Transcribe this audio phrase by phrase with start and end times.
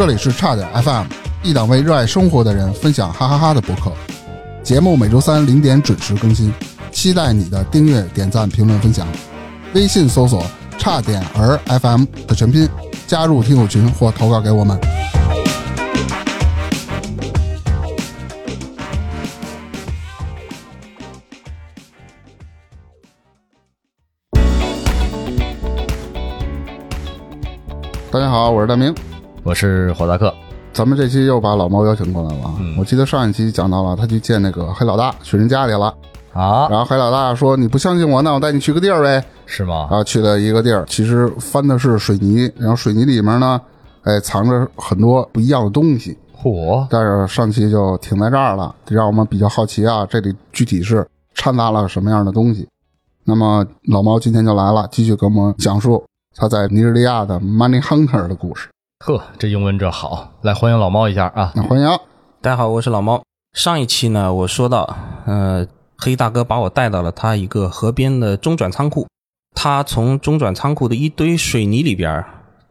[0.00, 1.04] 这里是差点 FM，
[1.42, 3.92] 一档为热爱生活的人分享哈哈哈的博客。
[4.62, 6.50] 节目每周三零点准时更新，
[6.90, 9.06] 期待你的订阅、点赞、评论、分享。
[9.74, 10.42] 微信搜索
[10.78, 12.66] “差点儿 FM” 的全拼，
[13.06, 14.80] 加入听友群或投稿给我们。
[28.10, 28.94] 大家好，我是大明。
[29.42, 30.32] 我是火大克，
[30.70, 32.54] 咱们这期又把老猫邀请过来了啊！
[32.78, 35.86] 我记得上一期讲到了，他去见那个黑老大，去人家里了
[36.34, 36.68] 啊。
[36.68, 39.88] 然后黑老大说：“你不相信我，那我带你去个地儿呗。”是吗？
[39.90, 43.58] 啊，去了一个地儿，其实翻的是水泥，然后水泥里面呢，
[44.02, 46.18] 哎，藏着很多不一样的东西。
[46.42, 46.86] 嚯！
[46.90, 52.68] 但是上期就停在这儿了，让我们比较好奇啊，这里具体是掺杂了什么样的东西？
[53.24, 56.04] 那么老猫今天就来了，继续给我们讲述
[56.36, 58.68] 他在尼日利亚的 Money Hunter 的故事。
[59.02, 61.52] 呵，这英文这好，来欢迎老猫一下啊！
[61.56, 61.88] 那欢迎，
[62.42, 63.22] 大家好，我是老猫。
[63.54, 69.08] 上一期呢，我说到，呃，黑大哥把我带到了他一个河边的中转仓库，
[69.54, 72.22] 他从中转仓库的一堆水泥里边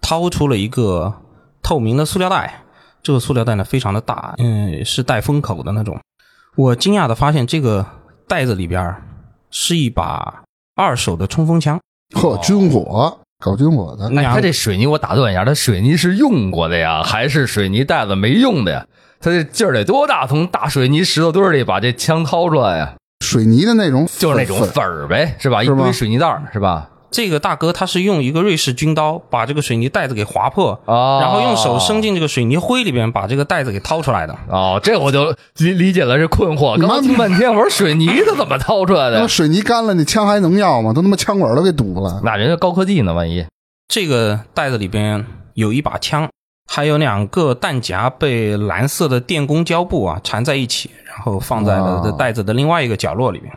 [0.02, 1.12] 掏出了一个
[1.64, 2.62] 透明的塑料袋，
[3.02, 6.00] 这个塑料袋呢非常的大，嗯，是带封口的那种。
[6.56, 7.84] 我惊讶的发现，这个
[8.28, 8.96] 袋子里边
[9.50, 10.44] 是一把
[10.76, 11.80] 二手的冲锋枪，
[12.14, 13.18] 呵，军火。
[13.40, 18.86] 搞军火的，那他这水泥我打断一下，他水泥是用过的呀，还是水泥袋子没用的呀？
[19.22, 20.28] 他这劲儿得多大？
[20.28, 22.96] 从大水泥石头堆里把这枪掏出来呀？
[23.24, 25.64] 水泥的那种，就是那种粉儿呗，是吧？
[25.64, 26.90] 一堆水泥袋是吧？
[27.12, 34.36] 这个大哥他是用一个瑞士军刀把这个水泥袋子给划破，然后用手伸进这个水泥灰里边把这个袋子给掏出来的。
[34.48, 36.80] 哦，这我就理理解了，这困惑。
[36.80, 39.20] 刚听半天，我说水泥它怎么掏出来的？
[39.20, 40.94] 那水泥干了，你枪还能要吗？
[40.94, 42.22] 都他妈枪管都给堵了。
[42.24, 43.14] 那人家高科技呢？
[43.14, 43.44] 万一
[43.88, 46.30] 这个袋子里边有一把枪，
[46.72, 53.52] 还有两个弹夹被蓝色的电工胶布啊缠在一起，然后放在了这袋子的另外一个角落里边。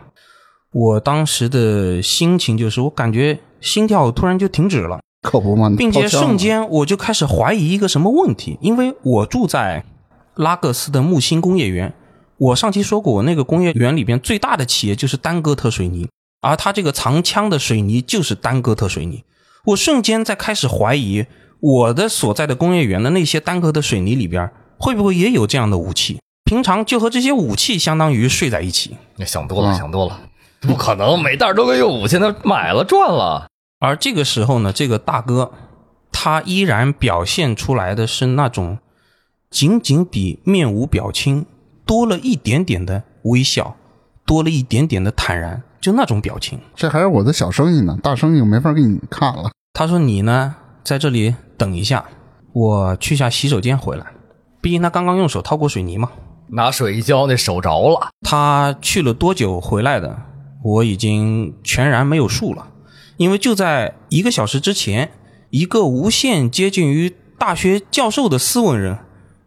[0.73, 9.85] 我当时的心情就是，我感觉心跳突然就停止了，可不嘛，并且瞬间我就开始怀疑一个什么问题，因为我住在
[10.35, 11.93] 拉各斯的木星工业园，
[12.39, 16.09] 我上期说过，我那个工业园里边最大的企业就是丹哥特水泥，
[16.41, 19.25] 而他这个藏枪的水泥就是丹哥特水泥，
[19.67, 21.27] 我瞬间在开始怀疑
[21.61, 28.97] 我的所在的工业园的那些丹哥的水泥里边会不会也有这样的武器，平常就和这些武器相当于睡在一起。
[29.17, 30.19] 你想多了，想多了。
[30.67, 33.49] 不可能，每袋都跟有五千，他买了赚了。
[33.81, 35.53] 而这个时候呢，这个大哥
[36.13, 38.79] 他依然表现出来的是那种
[39.51, 41.47] 仅仅比面无表情
[41.85, 43.75] 多了一点点的微笑，
[44.25, 46.61] 多了一点点的坦然，就那种表情。
[46.77, 49.51] 这还是我的小生意呢，大生意我没法给你看了。
[49.75, 52.05] 他说：“你呢，在这里等一下，
[52.53, 54.07] 我去下洗手间回来。
[54.61, 56.11] 毕竟他刚刚用手掏过水泥嘛，
[56.51, 58.11] 拿水一浇，那手着了。
[58.21, 60.17] 他去了多久回来的？”
[60.63, 62.69] 我已经全然没有数了，
[63.17, 65.11] 因为就在一个小时之前，
[65.51, 68.99] 一个无限接近于大学教授的斯文人，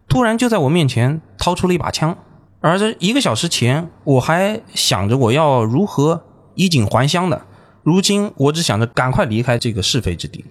[0.07, 2.17] 突然就在我面前掏出了一把枪。
[2.59, 6.23] 而这一个小时前，我还想着我要如何
[6.55, 7.45] 衣锦还乡的，
[7.83, 10.43] 如今我只想着赶快离开这个是非之地。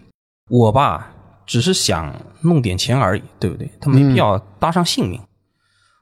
[0.48, 1.12] 我吧，
[1.44, 3.70] 只是想弄点钱而已，对不对？
[3.80, 5.20] 他没必要搭上性命。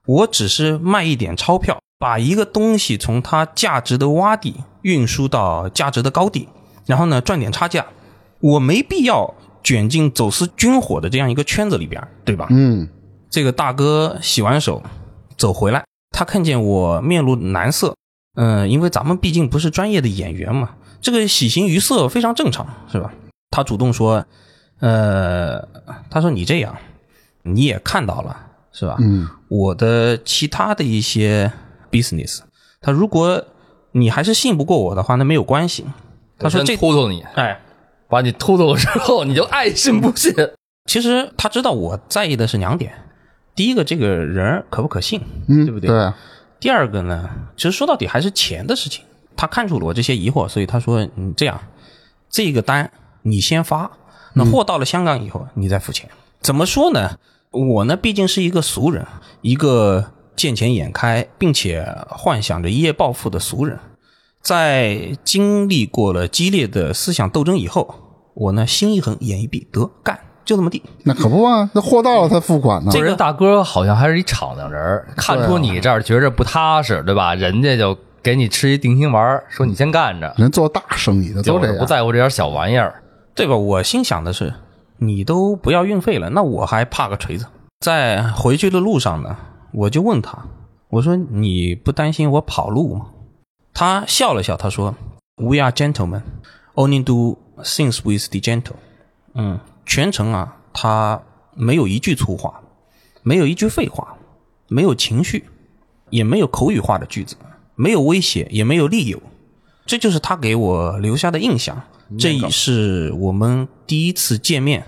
[0.07, 1.82] 我只是卖一点钞票。
[2.03, 6.49] 把一个东西从它价值的洼地运输到价值的高地，
[6.85, 7.87] 然后呢赚点差价，
[8.41, 9.33] 我没必要
[9.63, 12.49] 卷进走私军火的这样一个圈子里边，对吧？
[12.51, 12.89] 嗯，
[13.31, 14.83] 这个大哥洗完手
[15.37, 17.95] 走回来，他看见我面露难色，
[18.35, 20.71] 嗯，因为咱们毕竟不是专业的演员嘛，
[21.01, 23.13] 这个喜形于色非常正常，是吧？
[23.53, 24.27] 他主动说，
[24.81, 25.69] 呃，
[26.11, 26.77] 他说你这样，
[27.45, 28.37] 你也看到了，
[28.73, 28.97] 是吧？
[28.99, 31.53] 嗯，我的其他的一些。
[31.93, 32.41] business，
[32.81, 33.45] 他如果
[33.93, 35.85] 你还是信不过我的话，那没有关系。
[36.39, 37.61] 他说这突突你，哎，
[38.09, 40.35] 把你突突了之后，你就爱信不信。
[40.87, 42.93] 其实他知道我在意的是两点：
[43.55, 45.89] 第一个，这个人可不可信，嗯，对不对？
[45.89, 46.13] 对。
[46.59, 49.05] 第二个呢，其实说到底还是钱的事情。
[49.37, 51.61] 他看出了我这些疑惑，所以他说：“你这样，
[52.31, 52.91] 这个单
[53.23, 53.91] 你先发，
[54.35, 56.09] 那货到了香港以后，你再付钱。”
[56.41, 57.19] 怎么说呢？
[57.51, 59.07] 我呢，毕竟是一个俗人，
[59.43, 60.13] 一个。
[60.37, 63.79] 见钱眼开，并且幻想着一夜暴富的俗人，
[64.41, 67.95] 在经历过了激烈的思想斗争以后，
[68.35, 70.83] 我呢心一横，眼一闭，得干，就这么地。
[71.05, 72.91] 那可不啊，那货到了才付款呢。
[72.93, 77.35] 这人大哥好像还是一敞亮人，看出你这儿觉着不踏实，对吧？
[77.35, 80.35] 人家就给你吃一定心丸，说你先干着。
[80.39, 83.03] 人做大生意的都这样，不在乎这点小玩意儿，
[83.35, 83.57] 对吧？
[83.57, 84.55] 我心想的是，
[84.99, 87.47] 你都不要运费了，那我还怕个锤子。
[87.81, 89.37] 在回去的路上呢，
[89.73, 90.47] 我就问他，
[90.89, 93.07] 我说你不担心我跑路吗？
[93.75, 94.95] 他笑了笑，他说
[95.37, 96.23] ：“We are gentlemen,
[96.75, 98.77] only do things with the gentle。”
[99.35, 101.23] 嗯，全程啊，他
[101.55, 102.61] 没有一句粗话，
[103.23, 104.17] 没有一句废话，
[104.69, 105.45] 没有情绪，
[106.11, 107.37] 也没有口语化的句子，
[107.75, 109.21] 没有威胁，也没有利诱，
[109.87, 111.83] 这就是他给我留下的印象。
[112.19, 114.87] 这也是我们第一次见面，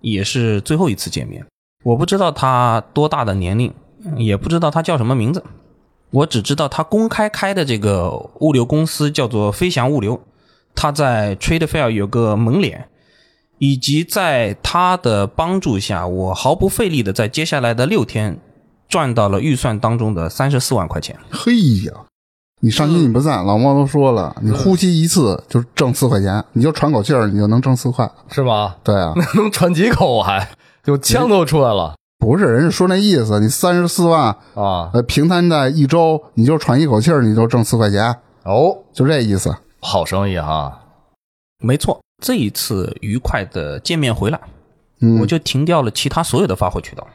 [0.00, 1.44] 也是最后一次见面。
[1.84, 3.70] 我不知道他多大的年龄，
[4.16, 5.42] 也不知道他叫什么名字。
[6.10, 8.10] 我只知道他公开开的这个
[8.40, 10.20] 物流公司叫做飞翔物流，
[10.74, 12.88] 他在 Trade Fair 有个门脸，
[13.58, 18.38] 以及在他的帮助下，我毫不费力的在接下来的六天
[18.88, 21.18] 赚到了预算当中的三十四万块钱。
[21.30, 21.52] 嘿
[21.84, 21.92] 呀，
[22.60, 28.08] 你上期你不在，老猫都说了，你呼吸一次就挣四块钱，你就喘口气儿，你就能挣四块。
[28.30, 28.76] 是吧？
[28.84, 30.48] 对啊，那 能喘几口还
[30.84, 34.90] 就枪都出来了不是人家说那意思，你三十四万，啊！
[34.92, 39.54] 呃，平摊在一周，你就喘一口气儿，你就挣四块钱，哦，就这意思。
[39.80, 40.80] 好生意哈，
[41.58, 44.40] 没错，这一次愉快的见面回来，
[45.00, 47.06] 嗯，我就停掉了其他所有的发货渠道，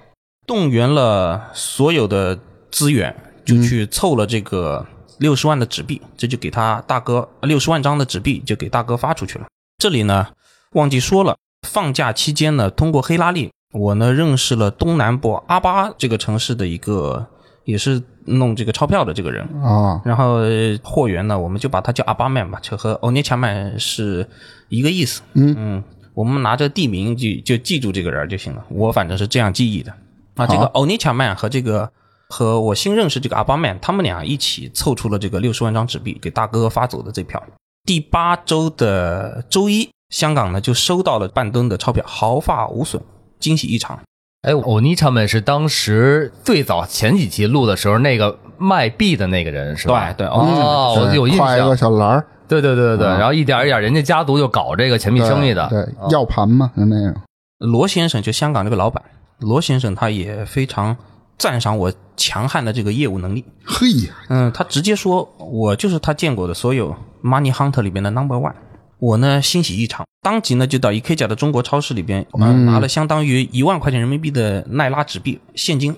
[0.48, 2.40] 动员了所有的
[2.72, 3.14] 资源，
[3.44, 4.86] 就去凑了这个
[5.18, 9.46] 六十万的纸币，这就给他大哥六十万张的纸币就给大哥发出去了。
[9.78, 10.28] 这里呢，
[10.74, 11.36] 忘记说了，
[11.68, 17.26] 放假期间呢，通过黑拉力，我呢认识了东南部阿巴这个城市的一个
[17.64, 24.28] 也是弄这个钞票的这个人，啊，然后呃货源呢，我们就把他叫阿巴曼吧，就和欧尼恰曼是
[24.70, 25.22] 一个意思。
[25.34, 25.84] 嗯嗯
[26.14, 28.66] 我们拿着地名就就记住这个人就行了。
[28.70, 29.94] 我反正是这样记忆的。
[30.36, 31.90] 啊，这个欧尼恰曼和这个
[32.28, 37.42] 和我新认识这个阿巴曼，他们俩一起凑出了这个六十万张纸币给大哥发走的这票。
[37.86, 43.02] 第八周的周一，香港呢就收到了半吨的钞票，毫发无损，
[43.42, 44.00] 惊喜异常。
[44.44, 50.14] 哎，欧尼他们是当时最早前几期录的时候那个卖币的那个人是吧？
[50.14, 51.78] 对对哦，我有印挎一。
[51.78, 55.68] 小篮儿，对对对对对，啊然后一点一点，人家家族就搞这个钱币生意的。
[55.70, 57.14] 对，要盘嘛，就那样。
[57.60, 59.04] 罗先生就香港这个老板，
[59.38, 60.98] 罗先生他也非常
[61.38, 63.46] 赞赏我强悍的这个业务能力。
[63.64, 68.56] 嘿呀，嗯，他直接说我就是他见过的所有 Money Hunter 里边的 Number One。
[69.02, 75.98] 我呢欣喜异常，当即呢就到 IKEA 家的中国超市里边，嗯，拿了相当于一万块钱人民币的奈拉纸币现金，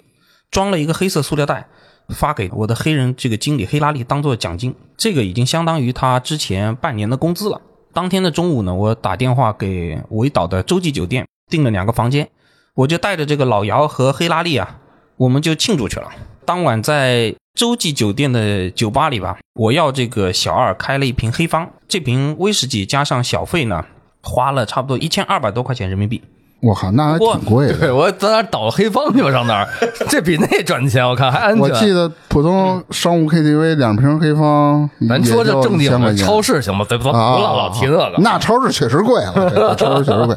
[0.49, 1.67] 装了一个黑色塑料袋，
[2.15, 4.73] 发给我的黑人这个经理黑拉利当做奖金。
[4.95, 7.59] 这个已经相当于他之前半年的工资了。
[7.91, 12.29] 当天的中午呢，我打电话给维岛的洲际酒店订了两个房间，
[12.73, 14.79] 我就带着这个老姚和黑拉利啊，
[15.17, 16.09] 我们就庆祝去了。
[16.45, 23.85] 当晚在洲际酒店的酒吧里吧，我要这个小二开了一瓶黑方，这瓶威士忌加上小费呢，
[24.23, 26.21] 花了差不多一千二百多块钱人民币。
[26.63, 27.77] 我靠，那还挺贵的。
[27.77, 29.67] 对，我咱哪倒黑方去吧，上那儿，
[30.09, 31.61] 这比那赚钱，我看还安全。
[31.61, 36.85] 我记得普通商务 KTV 两瓶黑方，咱说这正经的的超市行吗？
[36.89, 38.15] 咱咱不啊，老老提那个。
[38.19, 40.35] 那超市确实贵了， 超市确实贵。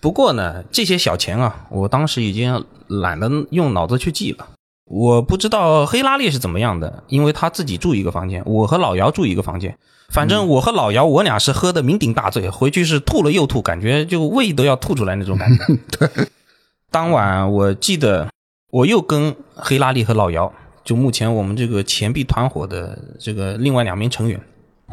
[0.00, 4.46] 不过呢，这些小钱啊，我当时已经懒得用脑子去记了。
[4.88, 9.76] 我不知道黑拉力是怎么样的，因为他自己住一个房间，我和老姚住一个房间。
[10.08, 16.08] 反正我和老姚，我俩是喝的酩酊大醉，回去是吐了又吐，感觉就胃都要吐出来那种感觉。
[16.90, 18.30] 当晚我记得
[18.70, 20.50] 我又跟黑拉利和老姚，
[20.82, 24.40] 就目前我们这个钱币团伙的这个另外两名成员，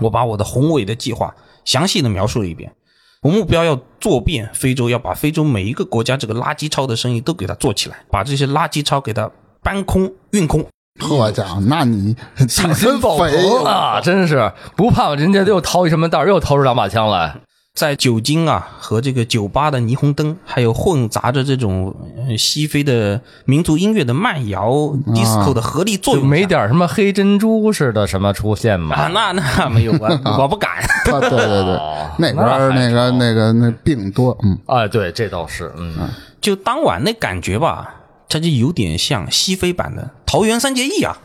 [0.02, 2.74] 我把我的宏伟的计划详细的描述了一遍。
[3.22, 9.32] 我目标要做遍非洲，要把非洲每一个国家这个垃圾钞的生意都给它做起来，把这些垃圾钞给它
[9.66, 10.64] 搬空、运空。
[11.00, 12.16] 好家伙，那你
[12.48, 14.00] 信心爆肥棚啊！
[14.00, 17.36] 真是不怕人家又掏一什么袋儿，又掏出两把枪来。
[17.74, 24.72] 在酒精啊和这个酒吧的霓虹灯，还有混杂着这种呃西非的民族音乐的慢摇、
[25.08, 28.96] disco 的合力作就用下，没点什么黑珍珠似的什么出现吗？
[28.96, 29.10] 啊？
[29.14, 30.08] 那 那没有，我
[30.40, 30.72] 我不敢。
[30.78, 35.94] 啊，对对对 哦，那边儿那个那个那病多，嗯，啊，对，这倒是，嗯，
[36.40, 37.94] 就当晚那感觉吧，
[38.30, 41.18] 它就有点像西非版的桃园三结义啊。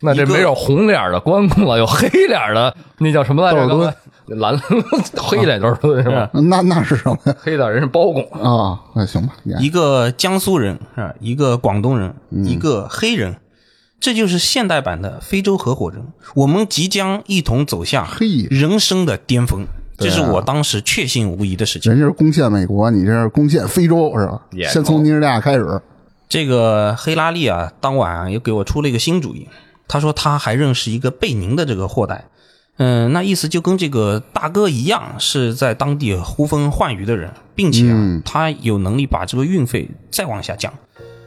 [0.00, 3.56] 那这没有红脸的关公了，有黑脸的，那叫什么来着？
[3.56, 3.96] 窦尔敦刚才
[4.36, 4.56] 蓝
[5.16, 6.30] 黑脸都是敦是吧？
[6.34, 7.18] 那 那是什么？
[7.36, 13.38] 黑脸人是包公，啊，那行吧，一个江苏人啊，一个广东人，嗯一个黑人，
[13.98, 16.06] 这就是现代版的非洲合伙人。
[16.36, 21.90] 我们即将一同走向嘿人生的巅峰，啊这是我当时确信无疑的事情。
[21.90, 24.40] 人家是攻陷美国，你这是攻陷非洲是吧？
[24.70, 25.80] 先从尼日利亚开始，
[26.28, 29.48] 这个黑拉利啊，当晚啊又给我出了一个新主意。
[29.86, 32.26] 他说他还认识一个贝宁的这个货代，
[32.76, 40.72] 嗯，那意思就跟这个大哥一样，是在当地呼风唤雨的人，并且啊，嗯他有能力把这个运费再往下降。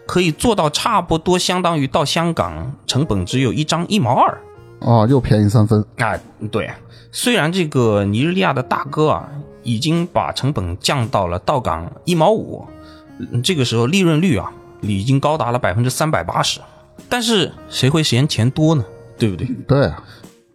[0.06, 4.38] 可以做到差不多相当于到香港成本只有一张一毛二。
[4.82, 5.84] 哦，又便宜三分。
[5.98, 6.20] 啊，
[6.52, 6.70] 对，
[7.12, 9.30] 虽然这个尼日利亚的大哥啊，
[9.64, 12.68] 已经把成本降到了到港一毛五，
[13.32, 14.52] 嗯这个时候利润率啊，
[14.82, 16.60] 已经高达了百分之三百八十，
[17.08, 18.84] 但是谁会嫌钱多呢？
[19.18, 19.48] 对不对？
[19.68, 20.04] 对啊，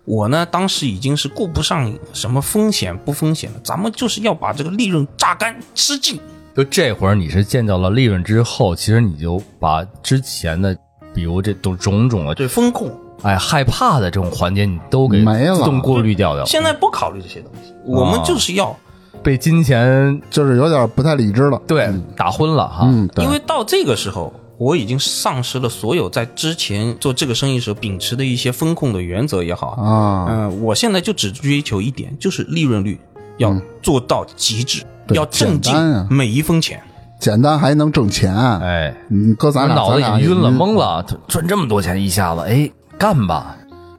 [0.05, 6.21] 我呢，当时已经是顾不上什么风险不风险了，咱们就是要把这个利润榨干吃尽。
[6.57, 10.77] 就这会儿你是见到了利润之后，其实你就把之前的，
[11.15, 12.91] 比如这种种种的对，风控
[13.23, 16.47] 哎害怕的这种环节，你都给没了自动过滤掉掉了。
[16.47, 18.77] 现在不考虑这些东西，我们就是要，
[19.23, 21.61] 被金钱就是有点不太理智了。
[21.67, 22.81] 对打昏了哈。
[22.85, 32.99] 嗯，对因为到这个时候，我已经丧失了所有在之前做这个生意时候秉持的一些风控的原则也好，啊，嗯、我现在就只追求一点，就是利润率
[33.39, 36.81] 要做到极致，对要挣简单啊进每一分钱。
[37.19, 38.35] 简单还能挣钱。
[38.35, 43.57] 哎，你搁咱俩脑子已咱俩经晕了，也懵了，赚这么多钱一下子，哎，干吧。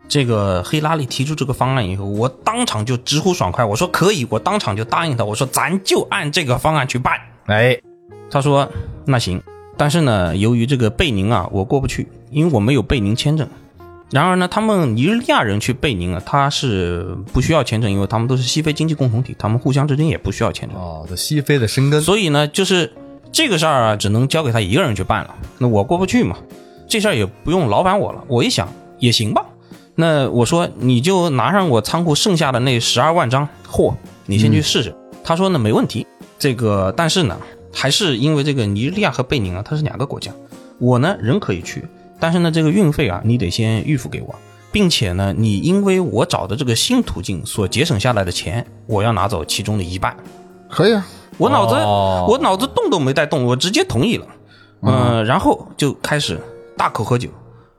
[0.07, 7.13] 这个黑拉里提出这个方案以后，我当场就直呼爽快，我说可以，我当场就答应他，我说咱就按这个方案去办。
[7.45, 7.77] 哎，
[8.29, 8.69] 他说
[9.05, 9.41] 那行，
[9.75, 13.47] 但是呢，由于这个贝宁啊，我过不去，因为我没有贝宁签证。
[14.09, 20.77] 然而呢，他们尼日利亚人去贝宁啊，他是不需要签证，因为他们都是西非经济共同体，他们互相之间也不需要签证。
[20.77, 22.93] 哦，这西非的生根，所以呢，就是
[23.33, 25.35] 这个事儿啊，只能交给他一个人去办了。
[25.57, 26.37] 那我过不去嘛，
[26.87, 28.23] 这事儿也不用劳烦我了。
[28.29, 29.45] 我一想也行吧，
[29.99, 33.95] 那我说你就拿上我仓库剩下的那十二万张货，
[34.27, 34.95] 你先去试试。
[35.23, 36.05] 他说呢没问题，
[36.37, 37.35] 这个但是呢，
[37.73, 40.31] 还是因为这个尼日利亚和贝宁啊，它是两个国家，
[40.77, 41.83] 我呢人可以去，
[42.19, 44.35] 但是呢这个运费啊，你得先预付给我。
[44.71, 50.15] 并且呢，你因为我找的这个新途径所节省下来的钱，我要拿走其中的一半。
[50.69, 51.07] 可以啊。
[51.37, 54.27] 我脑子、哦我脑子动都没带动，我直接同意了。
[54.81, 56.39] 嗯、然后就开始
[56.75, 57.29] 大口喝酒，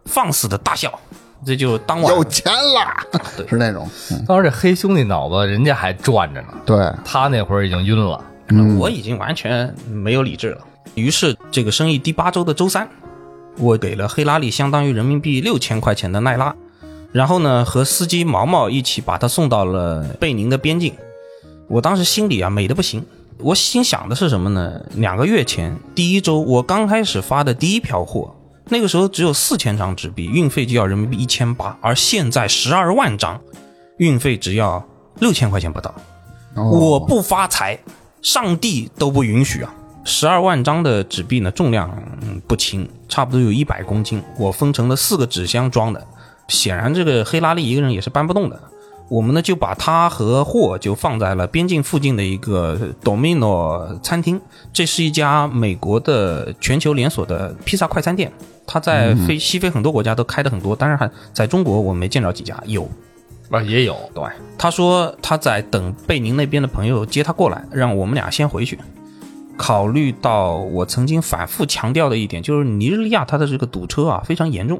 [0.07, 0.99] 放肆的大笑，
[1.45, 3.89] 这就当晚有钱了， 是那种。
[4.11, 8.23] 嗯当时这黑兄弟脑子人家还转着呢，对，他那会儿已经晕了。
[8.79, 10.59] 我已经完全没有理智了。
[10.95, 12.89] 于是这个生意第八周的周三，
[13.59, 16.55] 我给了黑拉利相当于人民币六千块钱的奈拉，
[17.13, 20.95] 然后呢和司机毛毛一起把他送到了贝宁的边境。
[21.69, 23.05] 我当时心里啊美的不行，
[23.39, 24.81] 我心想的是什么呢？
[24.95, 28.35] 两个月前第一周我刚开始发的第一票货，
[28.71, 33.41] 那个时候只有四千张纸币，运费就要人民币一千八，而现在十二万张，
[33.97, 34.87] 运费只要
[35.21, 35.95] 六千块钱不到。
[36.55, 37.79] 哦我不发财，
[38.21, 39.75] 上帝都不允许啊！
[40.05, 41.91] 十二万张的纸币呢，重量
[42.23, 44.23] 嗯不轻，差不多有一百公斤。
[44.39, 46.07] 我分成了四个纸箱装的，
[46.49, 48.61] 显然这个黑拉利一个人也是搬不动的。
[49.09, 54.41] 我们呢就把他和货就放在了边境附近的一个 Domino 餐厅，
[54.73, 58.33] 这是一家美国的全球连锁的披萨快餐店。
[58.67, 62.87] 它在非西非很多国家都开的很多，当然还在中国我没见着几家有。
[63.51, 64.23] 啊，也有，对，
[64.59, 68.79] 他说他在等贝宁那边的朋友接他过来，让我们俩先回去。
[69.57, 74.79] 考虑到我曾经反复强调的一点，就是尼日利亚它的这个堵车啊非常严重，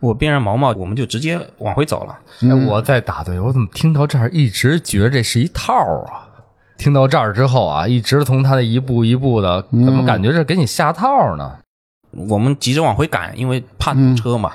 [0.00, 2.18] 我便让毛毛我们就直接往回走了。
[2.42, 6.28] 哎，我在打断，我怎么听到这儿一直觉得这是一套啊？
[6.76, 11.56] 听到这儿之后啊，一直从他的一步一步的，怎么感觉这给你下套呢？
[12.28, 14.52] 我们急着往回赶，因为怕堵车嘛。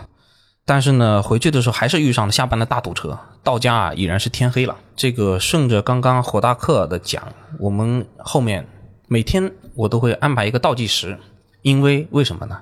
[0.63, 4.77] 但是呢，回去的时候还是遇上了下班的大堵车，到家啊已然是天黑了。
[4.95, 7.24] 这个顺着刚刚火大克的讲，
[7.60, 8.67] 我们后面
[9.07, 11.17] 每天我都会安排一个倒计时，
[11.63, 12.60] 因为为什么呢？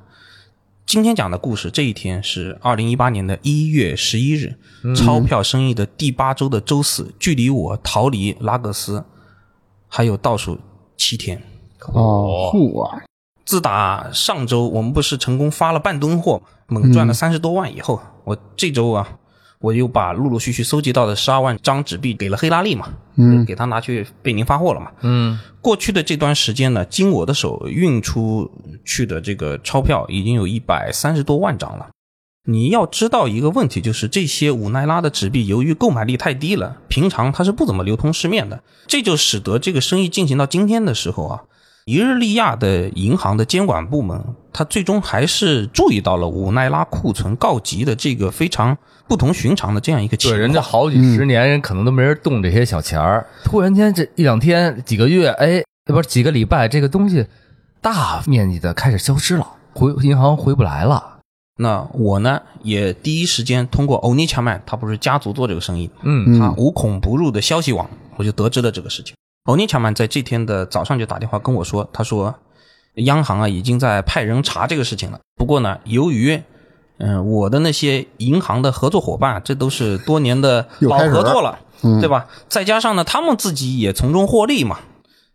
[0.90, 4.58] 今天讲的故事，这一天是二零一八年的一月十一日，
[4.96, 9.06] 钞票生意的第八周的周四，距离我逃离拉各斯
[9.88, 10.58] 还有倒数
[10.98, 11.44] 七天。
[11.94, 13.04] 哦，酷啊，
[13.46, 19.20] 自打上周我们不是成功发了半吨货，猛赚了三十多万以后，我这周啊，
[19.62, 24.90] 我又把陆陆续续搜集到的十二万张纸币给了黑拉利嘛，嗯，给他拿去贝宁发货了嘛。
[25.02, 28.50] 嗯，过去的这段时间呢，经我的手运出
[28.86, 31.90] 去的这个钞票已经有一百三十多万张了。
[32.48, 41.44] 你要知道一个问题，就是这些五奈拉的纸币由于购买力太低了，平常它是不怎么流通市面的，这就使得这个生意进行到今天的时候啊，
[41.90, 48.78] 尼日利亚的银行的监管部门，他最终还是注意到了五奈拉库存告急的这个非常
[49.08, 57.26] 不同寻常的这样一个情况对，人家好几十年，人可能都没人动这些小钱儿，突然间这一两天、几个月，哎，不是几个礼拜，这个东西
[57.82, 61.22] 大面积的开始消失了，回银行回不来了。
[61.58, 69.16] 那我呢，也第一时间通过欧尼强曼，他不是家族做这个生意，嗯，他无孔不入的消息网，我就得知了这个事情。
[69.46, 72.36] 欧尼强曼在这天的早上就打电话跟我说，他说
[72.96, 75.20] 央行啊已经在派人查这个事情了。
[75.36, 76.42] 不过呢，由于
[77.02, 82.28] 嗯、我的那些银行的合作伙伴，这都是多年的老合作了，嗯对吧？
[82.50, 84.80] 再加上呢，他们自己也从中获利嘛，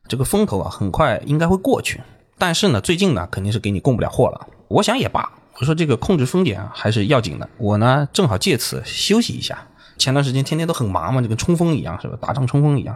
[0.07, 2.03] 这个风头啊，很快应该会过去。
[2.37, 4.47] 但是呢，最近呢，肯定是给你供不了货了。
[4.69, 7.49] 我想也罢，我说这个控制风险啊，还是要紧的。
[7.57, 9.67] 我呢，正好借此休息一下。
[9.97, 12.19] 前段时间天天都很忙嘛，就跟冲锋一样，是吧？
[12.21, 12.95] 打仗冲锋一样。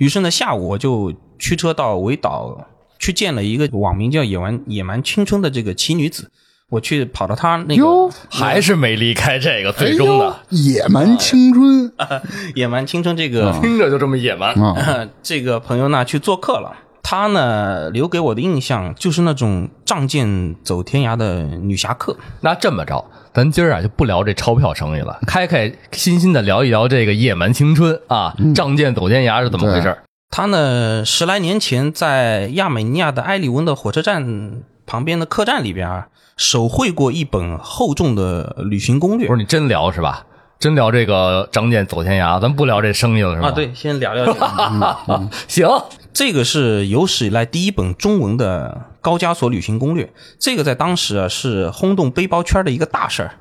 [0.00, 2.66] 于是呢，下午我就驱车到围岛
[2.98, 6.30] 去见了一个网名叫“野蛮野蛮青春”的这个奇女子。
[6.70, 11.92] 我去跑到她那个，还是没离开这个最终的，野蛮青春
[12.56, 14.54] 野蛮青春这个、听着就这么野蛮。
[14.54, 16.74] 啊， 这个朋友呢去做客了。
[17.02, 22.16] 她呢留给我的印象就是那种仗剑走天涯的女侠客。
[22.40, 29.96] 那这么着，咱今儿啊就不聊这钞票生意了，开开心心的聊一聊这个野蛮青春啊，仗剑走天涯是怎么回事？
[30.30, 40.26] 她呢十来年前在亚美尼亚的埃里温的火车站旁边的客栈里边啊，手绘过一本厚重的旅行攻略不是你真聊是吧？
[40.60, 43.48] 真聊这个仗剑走天涯，咱不聊这生意了是吧？
[43.48, 45.28] 啊。，对，先聊聊这个。
[45.48, 45.66] 行，
[46.12, 53.34] 这个是有史以来第一本中文的高加索旅行攻略，这个在当时啊是轰动背包圈的一个大事儿。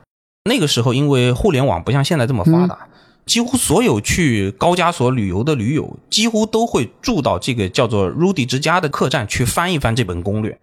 [0.50, 2.88] 那个时候因为互联网不像现在这么发达，
[3.26, 10.60] 几乎所有去高加索旅游的驴友几乎都会住到这个叫做 Rudy 之家的客栈去翻一翻这本攻略。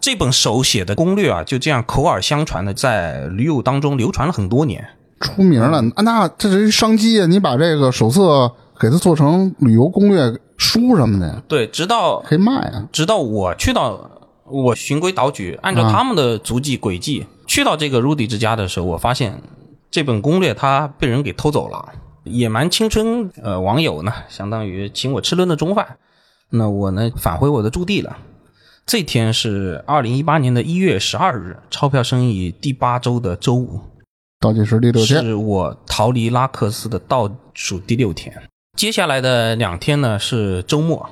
[0.00, 4.88] 这本手写的攻略啊，就这样口耳相传的在驴友当中流传了很多年。
[5.20, 7.26] 出名了，啊那这是一商机啊！
[7.26, 12.88] 你把这个手册给它做成旅游攻略书什么的，对，直到可以卖啊。
[12.90, 14.10] 直到我去到
[14.46, 19.42] 我循规蹈矩，按照他们的足迹轨迹、去到这个 Rudy 之家的时候，我发现
[19.90, 21.92] 这本攻略它被人给偷走了。
[22.24, 25.98] 野蛮青春呃网友呢，相当于请我吃顿的中饭，
[26.48, 28.16] 那我呢返回我的驻地了。
[28.86, 33.80] 这天是二零一八年的一月十二日，钞票生意第八周的周五，
[34.40, 38.34] 倒计时第六天，是我逃离拉克斯的倒数第六天。
[38.80, 41.10] 接下来的两天呢是周末。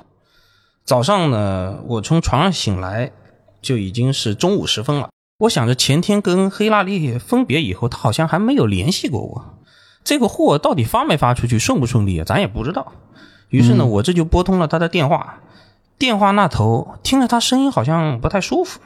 [0.87, 3.13] 早上呢，我从床上醒来
[3.61, 5.11] 就已经是中午时分了。
[5.41, 9.59] 我想着前天跟黑拉利分别以后，他好像还没有联系过我。
[10.03, 12.25] 这个货到底发没发出去，顺不顺利啊？
[12.25, 12.91] 咱也不知道。
[13.51, 15.41] 于是呢，我这就拨通了他的电话。
[15.99, 18.81] 电话那头听着他声音好像不太舒服，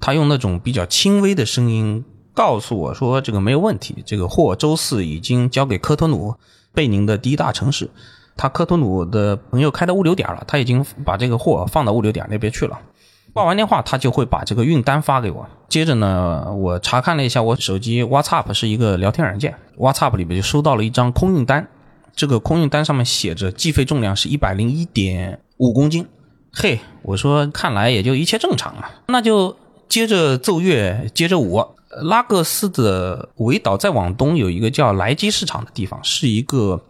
[0.00, 6.34] 他用那种比较轻微的声音告诉我说：“这个没有问题，这个货周四已经交给科托努，
[6.72, 7.90] 贝宁的第一大城市。
[8.36, 12.78] 他科托努的朋友开到物流点了，他已经把这个货放到物流点那边去了。
[13.32, 15.46] 挂完电话，他就会把这个运单发给我。
[15.68, 21.68] 接着呢，我查看了一下我手机 WhatsApp 是一个聊天软件，WhatsApp 里面就收到了一张空运单。
[22.14, 26.06] 这个空运单上面写着计费重量是一百零一点五公斤。
[26.52, 29.56] 嘿，我说看来也就一切正常啊，那就
[29.88, 31.64] 接着奏乐，接着舞。
[32.02, 36.82] 拉各斯的维岛再往东有一个叫莱基市场的地方，是一个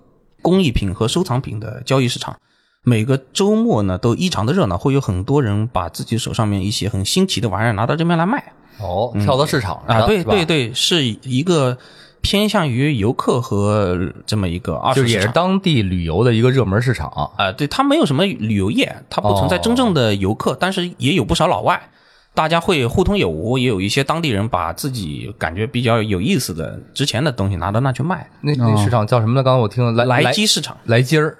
[0.45, 2.37] 工艺品和收藏品的交易市场。
[2.83, 10.07] 每个周末呢都异常的热闹，会有很多人把自己手上面一些很新奇的玩意儿拿到这边来卖哦，跳蚤市场上啊。
[10.07, 11.79] 对对，对，是一个
[12.21, 15.29] 偏向于游客和这么一个二就是也是。
[15.29, 17.09] 当地旅游的一个热门市场。
[17.39, 21.89] 啊，对，它没有什么旅游业，它不存在真正的游客，但是也有不少老外，
[22.35, 28.29] 大家会互通有无，也有一些当地人把自己感觉比较有意思的、值钱的东西拿到那去卖。
[28.41, 29.43] 那那市场叫什么呢？
[29.43, 30.77] 刚刚我听了莱莱基市场。
[30.87, 31.39] 来鸡儿，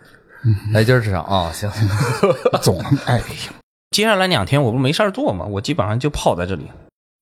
[0.73, 1.69] 来鸡儿市场啊，行，
[2.63, 3.25] 总哎呀，
[3.91, 6.67] 接下来两天我不没事儿做嘛，我基本上就泡在这里。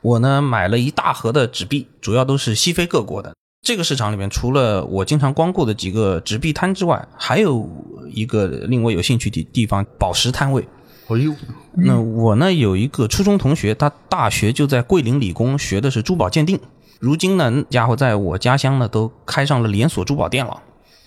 [0.02, 3.32] 我呢买了一大盒的纸币，主要都是西非各国的。
[3.64, 7.66] 这个市场里面，除了我经常光顾的几个纸币摊之外，还有
[8.12, 10.66] 一个令我有兴趣的地方——宝石摊位。
[11.08, 11.34] 哎呦，
[11.74, 16.58] 那我呢有一个初中同学，他大学就在桂林理工学的是珠宝鉴定，
[17.00, 20.62] 如今呢，那家伙在我家乡呢都开上了连锁珠宝店了。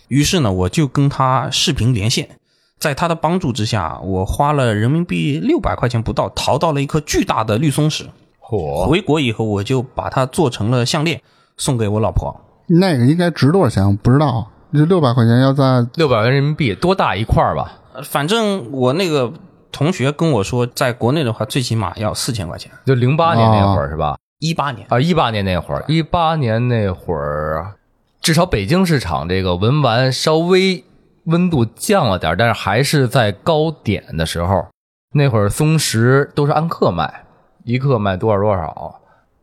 [0.08, 2.30] 于是呢，我就跟他视频连线，
[2.78, 8.06] 在他的帮助之下，我花了人民币六百块钱不到，淘到了一颗巨大的绿松石。
[8.40, 11.22] 嚯，回国以后，我就把它做成了项链，
[11.58, 12.40] 送给我老婆。
[12.68, 13.86] 那个应该值多少钱？
[13.88, 14.52] 我不知道。
[14.74, 17.80] 这六百块钱要在六百元人民币多大一块儿吧？
[17.94, 19.32] 呃反正我那个
[19.76, 22.72] 同学跟我说，在国内的话，最起码要四千块钱。
[22.86, 24.18] 就零八年那会儿是吧？
[24.40, 27.74] 一八年，啊，一八年那会儿，一八年那会儿，
[28.22, 30.86] 至少北京市场这个文玩稍微
[31.26, 34.66] 温度降了点儿，但是还是在高点的时候。
[35.14, 37.26] 那会儿松石都是按克卖，
[37.66, 39.02] 一克卖多少多少。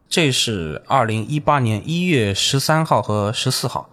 [0.08, 3.90] 这是二零一八年一月十三号和十四号，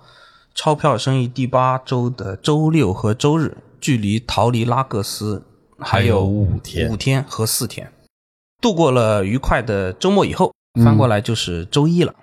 [0.56, 5.44] 钞票生意第八周的周六和周日，距离逃离拉各斯
[5.80, 7.92] 还还有有五天五天和四天。
[8.62, 12.14] 度过了愉快的周末以后，翻过来就是周一了。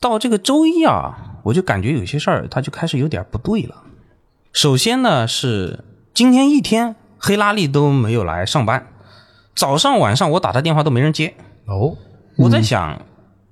[0.00, 3.82] 到这个周一啊，我就感觉有些事儿，它就开始有点不对了。
[4.52, 8.86] 首先呢，是今天一天黑拉力都没有来上班，
[9.54, 11.34] 早上晚上我打他电话都没人接。
[11.66, 11.96] 哦，
[12.36, 13.02] 我在想，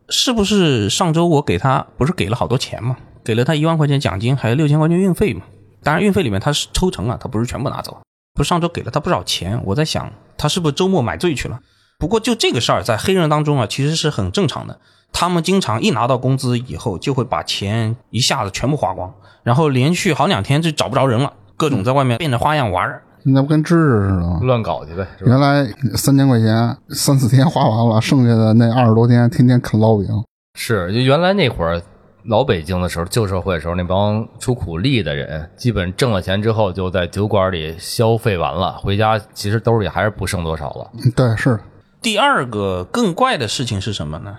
[0.09, 2.97] 是不是上周我给他不是给了好多钱吗？
[3.25, 5.43] 给了他一万块钱奖金，还有六千块钱运费嘛？
[5.83, 8.01] 当然，运费里面他是抽成啊，他不是全部拿走。
[8.39, 11.59] 不是上周给了他不少钱，我在想他是不是周末买醉去了？
[11.99, 14.79] 不过就这个事儿，在黑人当中啊，其实是很正常的。
[15.13, 23.03] 他们经常一拿到工资以后，就会把钱一下子全部花光，然后连续好两天就找不着人了，各种在外面变着花样玩儿。
[23.25, 24.39] 那不跟知识似的吗？
[24.43, 25.05] 乱搞去呗。
[25.27, 30.09] 原来三千块钱三四天花完了，剩下的那二十多天天天啃烙饼。
[30.55, 31.83] 是，就原来那会儿
[32.29, 40.91] 老北京的时候，旧社会的时候，那帮出苦力的人，基本挣了钱之后就在酒馆里消费完了，回家其实兜里还是不剩多少了。
[41.03, 41.59] 嗯对，是
[42.03, 44.37] 第二个更怪的事情是什么呢？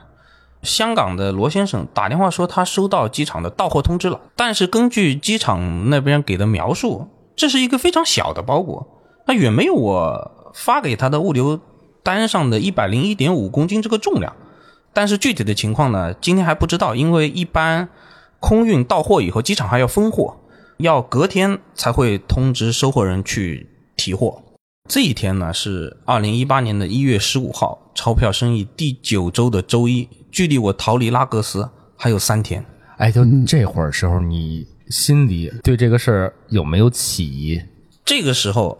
[0.62, 8.86] 香港的罗先生打电话说他收到机场的到货通知了，但是根据机场那边给的描述，这是一个非常小的包裹，
[9.25, 11.60] 那远没有我发给他的物流
[12.04, 14.36] 单上的一百零一点五公斤这个重量。
[14.99, 17.88] 但是具体的情况呢，今天还不知道，因为一般
[18.41, 20.35] 空运到货以后，机场还要分货，
[20.75, 24.41] 要隔天才会通知收货人去提货。
[24.89, 32.65] 这一天呢是二零一八年的一月十五号，钞票生意第九周的周一，距离我逃离拉各斯还有三天。
[32.97, 37.62] 哎，就这会儿时候，你心里对这个事儿有没有起疑？
[38.03, 38.77] 这个时候，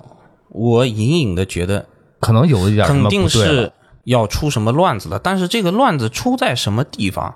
[0.49, 1.88] 我隐隐的觉得
[2.19, 3.71] 可能有一点什肯定是
[4.10, 7.36] 要出什么乱子了，但是这个乱子出在什么地方，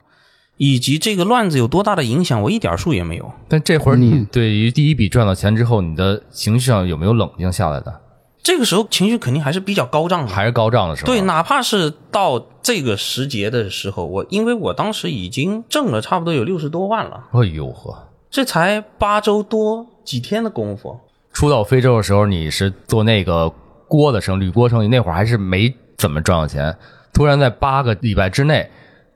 [0.57, 3.31] 以及这个乱子有多大的影响，我一点数也没有。
[3.47, 8.01] 但这会儿你对于第一笔赚到钱之后，你的情绪上有没有冷静下来的？
[8.41, 11.07] 这个时候情绪肯定还是比较高涨的，还是高涨的时候？
[11.07, 18.09] 对，哪怕是到这个时节的时候，我因为我当时已经挣了差不多有六十多万了，哎呦呵！
[18.29, 20.99] 这才八周多几天的功夫，
[21.31, 23.49] 初到非洲的时候，你是做那个
[23.87, 26.75] 锅的生意，铝锅生意，那会儿还是没怎么赚到钱。
[27.13, 28.69] 突然在八个礼拜之内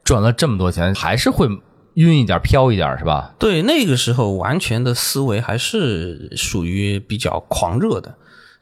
[0.04, 1.48] 赚了这么多钱，还是会
[1.96, 3.34] 晕一点、飘一点，是吧？
[3.40, 8.16] 对，那个时候完全的思维还是属于比较狂热的。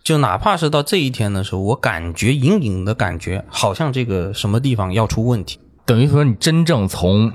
[0.04, 5.60] 就哪怕是到这一天的时候，我感觉隐隐的感觉，好像这个什么地方要出问题。
[5.84, 7.34] 等于说，你真正从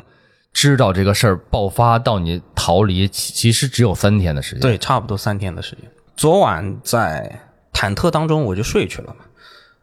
[0.53, 5.91] 知道这个事儿爆发到你逃离，其其实只有三天的时间。，对，差不多三天的时间。
[6.17, 7.41] 昨晚在
[7.73, 9.25] 忐忑当中，我就睡去了嘛。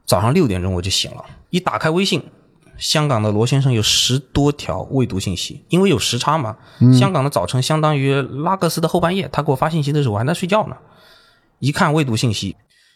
[0.07, 2.23] 早上六点钟我就醒了，一打开微信，
[2.77, 6.55] 香港的罗先生有十多条未读信息，因为有时差嘛。
[6.97, 10.77] 香港的早晨相当于拉各斯的后半夜，他给我发信息的时候，我还在睡觉呢。
[11.59, 12.55] 一看未读信息，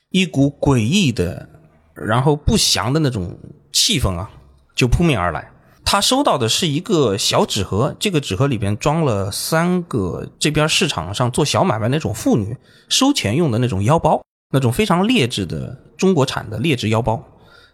[0.09, 1.49] 一股诡异的，
[1.93, 3.37] 然后不祥的那种
[3.73, 4.29] 气氛啊，
[4.73, 5.51] 就扑面而来。
[5.83, 12.55] 他收到的是一个小纸盒，这个纸盒里边装了三个这边市场上做小买卖那种妇女
[12.87, 14.21] 收钱用的那种腰包，
[14.51, 17.23] 那种非常劣质的中国产的劣质腰包。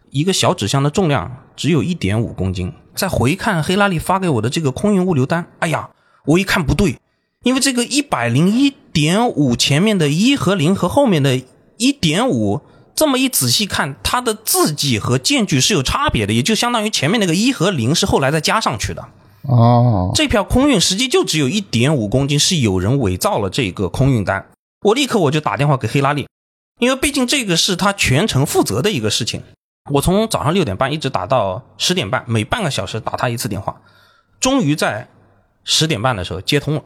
[0.10, 2.72] 一个小纸箱的重量只有一点五公斤。
[2.96, 5.90] 再回看黑拉利发给我的这个空运物流单，哎呀，
[6.26, 6.98] 我一看不对，
[7.44, 11.40] 因为这个一百零一点五前面的一和零和后面的
[11.78, 12.62] 一点五，
[12.96, 19.08] 这么一仔细看，它的字迹和间距是有差别的，也就相当于前面那个一和零是后来再加上去的。
[19.44, 24.48] 哦，这票空运实际就只有一点五公斤，是有人伪造了这个空运单。
[24.82, 26.28] 我立刻我就打电话给黑拉利，
[26.80, 29.42] 因为毕竟这个是他全程负责的一个事情。
[29.90, 33.82] 我从早上六点半一直打到十点半，每半个小时打他一次电话，
[34.40, 35.08] 终于在
[35.64, 36.84] 十点半的时候接通了，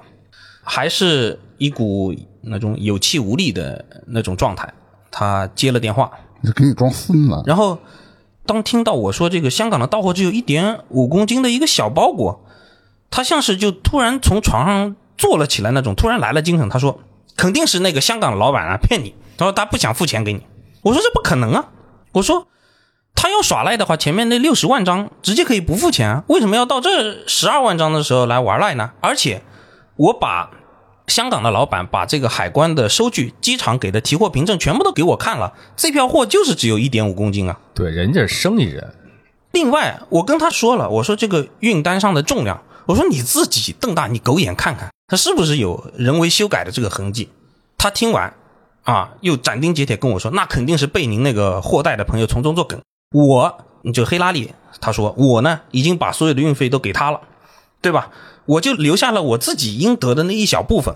[0.63, 4.71] 还是一股那种有气无力的那种状态。
[5.10, 6.12] 他接了电话，
[6.43, 7.43] 就给你装孙子。
[7.45, 7.80] 然后
[8.45, 12.45] 当听到我说这个香港的到货只有一点五公斤的一个小包裹，
[13.10, 16.69] 他像是就突然从床上坐了起来那种，突然来了精神。
[16.69, 16.99] 他说
[17.36, 20.45] ：“肯定是那个香港的老板啊骗你。”他说他不想付钱给你。
[20.84, 21.65] 我说这不可能啊！
[22.12, 22.45] 我说
[23.15, 28.91] 他要耍赖的话，前面那六十万张直接可以不付钱啊，为什么要到这十二万张的时候来玩赖呢？
[29.01, 29.41] 而且
[29.95, 30.51] 我把
[31.08, 37.60] 香港的老板把这个海关的收据、机场给的提货凭证全部都给我看了，这票货就是只有一点五公斤啊。
[37.73, 38.93] 对，人家是生意人，
[39.54, 47.30] 另外，我跟他说了，我说这个运单上的重量，我说你自己瞪大你狗眼看看，它是不是有人为修改的这个痕迹？
[47.75, 48.32] 他听完，
[48.83, 52.79] 啊，又斩钉截铁跟我说，那肯定是被您那个货代的朋友从中作梗。
[53.13, 53.57] 我
[53.93, 57.21] 就黑拉里，他说我呢已经把所有的运费都给他了，
[57.81, 58.09] 对吧？
[58.45, 60.95] 我就留下了我自己应得的那一小部分。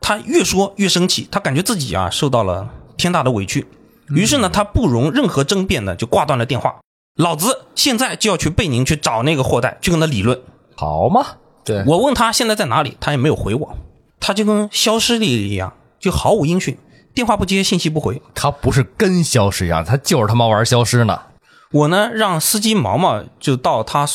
[0.00, 3.66] 他越说越生气，他感觉自己啊受到了天大的委屈，
[4.10, 6.76] 于是呢，他不容任何争辩的就挂断了电话。
[7.16, 10.38] 老子现在就要去贝宁去找那个货代，去跟他理论。
[10.76, 11.24] 好嘛，
[11.64, 13.78] 对，我问他现在在哪里，他也没有回我，
[14.20, 16.76] 他就跟消失了一样，就毫无音讯，
[17.14, 18.20] 电话不接，信息不回。
[18.34, 21.20] 他不是跟消失一样，他就是他妈玩消失呢。
[21.70, 24.06] 我呢，让司机毛毛就到他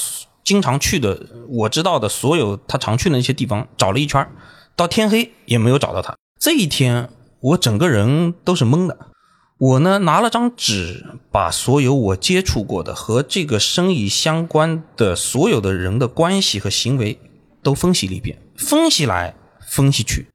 [0.44, 4.28] 经常去的，我知道的所有他常去的那些地方找了一圈，
[4.76, 6.16] 到天黑也没有找到他。
[6.40, 7.10] 这一天，
[7.40, 8.98] 我整个人都是懵的。
[9.58, 17.20] 我呢，拿了张纸，把所有我接触过的和这个生意相关的所有的人的关系和行为
[17.62, 19.36] 都分析了一遍，分析来
[19.68, 20.28] 分析去，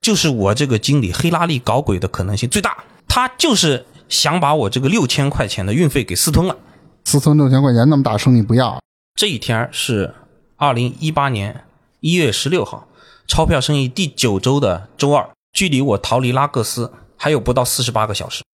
[0.00, 2.84] 就是我这个经理黑拉力搞鬼的可能性最大。
[3.08, 6.56] 他就是想把我这个六千块钱的运费给私吞了。
[7.04, 8.80] 私吞六千块钱那么大生意不要，
[9.14, 10.14] 这一天是
[10.56, 11.64] 二零一八年
[12.00, 12.86] 一月十六号，
[13.26, 18.44] 钞票生意第九周的周二，距离我逃离拉各斯还有不到四十八个小时。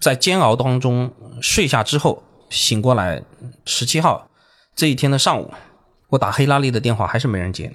[0.00, 3.22] 在煎熬当中睡下之后，醒过来，
[3.64, 4.28] 十七号
[4.74, 5.52] 这一天的上午，
[6.08, 7.72] 我打黑拉力的电话还是没人接。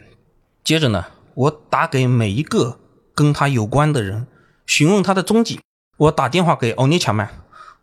[0.64, 2.80] 接着呢，我打给每一个
[3.16, 4.28] 跟他有关的人，
[4.68, 5.60] 询问他的踪迹。
[5.98, 7.30] 我打电话给欧尼乔曼，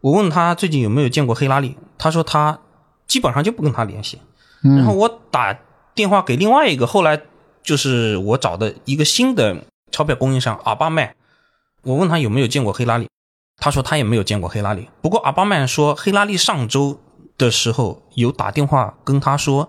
[0.00, 2.60] 我问他最近有没有见过黑拉利，他说他
[3.08, 4.20] 基本上就不跟他联系。
[4.60, 5.58] 然后我打
[5.94, 7.20] 电话给另外一个，后来
[7.62, 11.14] 就是我找的一个新的钞票供应商阿巴曼，
[11.82, 13.08] 我问他有没有见过黑拉利。
[13.58, 17.00] 他说他也没有见过黑拉利，不过阿巴曼说黑拉利上周
[17.38, 19.68] 的时候有打电话跟他说，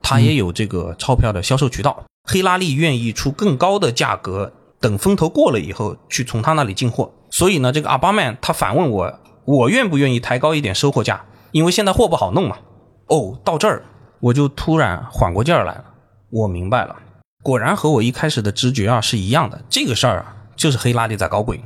[0.00, 4.52] 他也有这个钞票的销售渠道，黑拉利愿意出更高的价格，
[4.84, 7.10] 等风头过了以后去从他那里进货。
[7.30, 11.24] 所以呢，这个阿巴曼他反问我，我愿不愿意抬高一点收货价？
[11.52, 12.58] 因为现在货不好弄嘛。
[13.06, 13.82] 哦，到这儿
[14.20, 15.84] 我就突然缓过劲儿来了，
[16.28, 16.94] 我明白了，
[17.42, 21.64] 果然和我一开始的直觉啊是一样的，这个事儿啊就是黑拉利在搞鬼。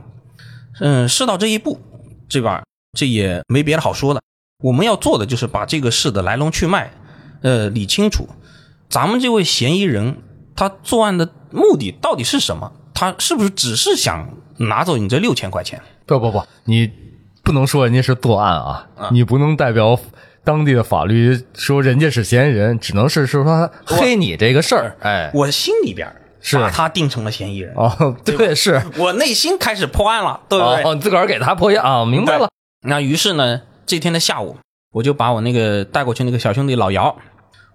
[0.78, 1.81] 嗯，事到这一步，
[2.28, 2.62] 这吧，
[2.96, 4.22] 这也没别的好说的。
[4.62, 6.92] 我们要做的就是把这个事的来龙去脉，
[7.42, 8.28] 呃，理清楚。
[8.88, 10.22] 咱们这位嫌疑人
[10.54, 12.72] 他作案的目的到底是什么？
[12.98, 15.80] 他是不是只是想拿走你这六千块钱？
[16.04, 16.90] 不不不，你
[17.44, 19.96] 不能说人家是作案啊，你不能代表
[20.42, 24.96] 当地的法律说人家是嫌疑人，只能是说他黑你这个事儿。
[25.00, 26.12] 哎，我心里边。
[26.40, 30.82] 是把他定成了嫌疑人哦，对，是我内心开始破案了，对不对？
[30.84, 32.48] 哦，自个儿给他破案啊，明白了。
[32.87, 34.56] 那于是呢，这天的下午，
[34.92, 37.16] 我就把我那个带过去那个小兄弟老姚，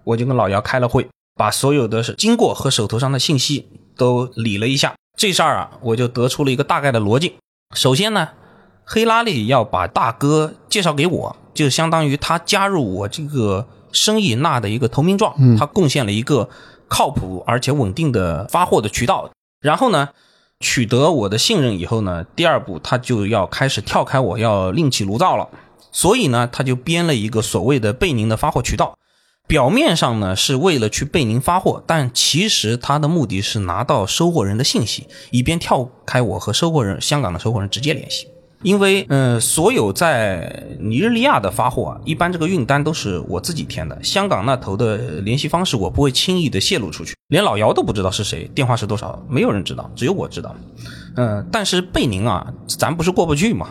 [0.04, 1.06] 我就跟老姚开了会，
[1.36, 4.94] 把所有的经过和手头上的信息都理了一下。
[5.16, 7.34] 这事儿啊，我就得出了一个大概的逻辑。
[7.74, 8.28] 首先呢，
[8.84, 16.48] 黑拉力要把大哥介绍给我，就相当于他加入我这个生意那的一个投名状，他贡献了一个。
[16.86, 20.10] 靠谱而且稳定的发货的渠道，然后呢，
[20.60, 25.48] 取得我的信任以后呢，第二步他就要开始跳开，我要另起炉灶了。
[25.90, 28.96] 所以呢，他就编了一个所谓的贝宁的发货渠道，
[29.46, 38.28] 表面上呢是为了去贝宁发货，但其实他的目的是拿到收货人的信息，以便跳开我和收货人香港的收货人直接联系。
[38.62, 44.02] 因为，嗯，所有在尼日利亚的发货啊，一般这个运单都是我自己填的。
[44.02, 50.56] 香港那头的联系方式，我不会轻易的泄露出去，连老姚都不知道是谁，电话是多少，没有人知道，只有我知道。
[51.16, 53.68] 嗯，但是贝宁啊，咱不是过不去嘛。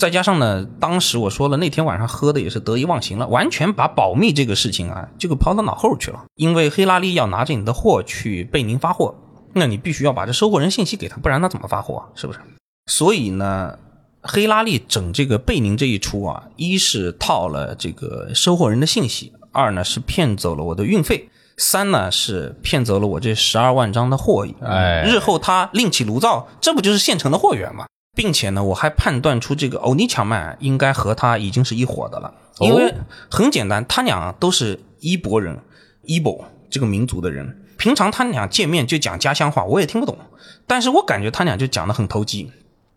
[0.00, 6.24] 再加上呢，当时我说了，那天晚上喝的也是得意忘形了，完全把保密这个事情啊，就给抛到脑后去了。
[6.34, 9.14] 因为黑拉利要拿着你的货去贝宁发货，
[9.52, 12.02] 那你必须要把这收货人信息给他，不然他怎么发货啊？
[12.14, 12.40] 是不是？
[12.86, 13.78] 所以呢。
[14.22, 24.46] 黑拉利整这个贝宁这一出啊，一是套了这个收货人的信息，二呢是骗走了我的运费，三呢是骗走了我这十二万张的货。
[24.60, 27.86] 哎，日后他另起炉灶，这不就是现成的货源吗？
[28.20, 32.94] 并且呢，我还判断出这个欧尼强曼应该和他已经是一伙的了，因为
[33.30, 35.58] 很简单，他俩都是伊博人，
[36.02, 40.18] 伊博这个民族的人，平常他俩见面就讲家乡话，我也听不懂，
[40.66, 42.52] 但是我感觉他俩就讲的很投机。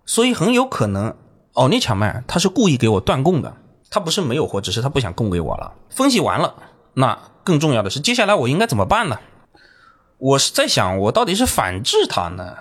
[0.06, 1.16] 所以很有可能，
[1.54, 3.56] 奥尼强曼他是故意给我断供的，
[3.90, 5.76] 他不是没有货，只是他不想供给我了。
[5.90, 6.56] 分析完了，
[6.96, 9.20] 那更重要的是，接下来我应该怎么办呢？
[10.18, 12.56] 我是在想，我到底是反制他呢，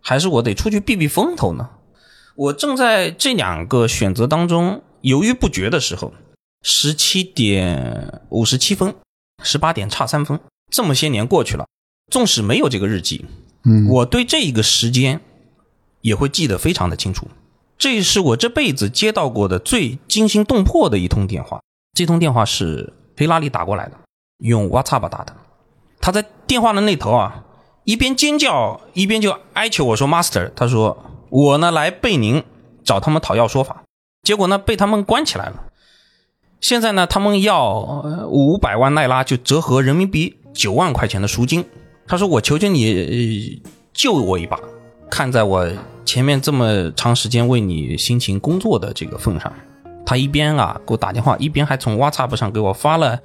[0.00, 1.70] 还是我得出去避避风头呢？
[2.38, 6.12] 我正在这两个选择当中犹豫不决的时候，
[6.62, 8.94] 十七点五十七分，
[9.42, 10.38] 十八点差三分，
[10.70, 11.66] 这么些年过去了，
[12.12, 13.24] 纵使没有这个日记，
[13.64, 15.20] 嗯，我对这一个时间。
[16.00, 17.26] 也会记得非常的清楚，
[17.76, 21.60] 这是我这辈子接到过的最惊心动魄的一通电话。
[21.92, 23.98] 这通电话是黑拉里打过来的，
[24.38, 25.36] 用 WhatsApp 打的。
[26.00, 27.44] 他在电话的那头啊，
[27.82, 30.96] 一边尖叫一边就哀求我说：“Master，他说
[31.30, 32.42] 我呢来贝宁
[32.84, 33.82] 找他们讨要说法，
[34.22, 35.64] 结果呢被他们关起来了。
[36.60, 41.64] 现在呢，他们要五百万奈拉，就折合人民币九万块钱的赎金。
[42.04, 44.58] 他说：“我求求你呃救我一把，
[45.08, 45.68] 看在我
[46.04, 49.52] 前面这么长时间为你辛勤工作的这个份上。”
[50.04, 53.16] 他一边啊给我打电话，一边还从 WhatsApp 上给我发了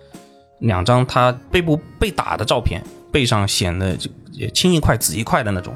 [0.60, 4.12] 两张他背部被打的照片，背上显得就
[4.54, 5.76] 青一块紫一块的那种。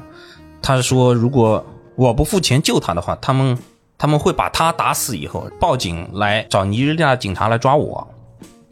[0.62, 1.66] 他说：“如果
[1.98, 3.58] 我不付钱救他的话，他们
[3.98, 8.06] 他们会把他打死以后报警来找尼日利亚警察来抓我。”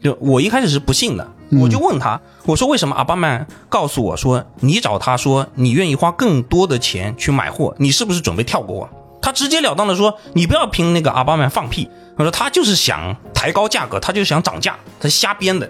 [0.01, 8.89] 就我一开始是不信的，我就问他，我说为什么阿巴曼告诉我说你找他说你愿意花更多的钱去买货，你是不是准备跳过我？
[9.21, 11.89] 他直截了当的说你不要凭那个阿巴曼放屁。
[12.15, 15.69] 他说他就是想抬高价格，他就想涨价，他瞎编的。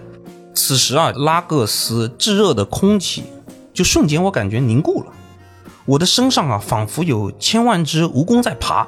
[0.54, 3.24] 此时啊，拉各斯炙热的空气
[3.74, 5.12] 就瞬间我感觉凝固了，
[5.88, 8.86] 我的身上啊仿佛有千万只蜈蚣在爬。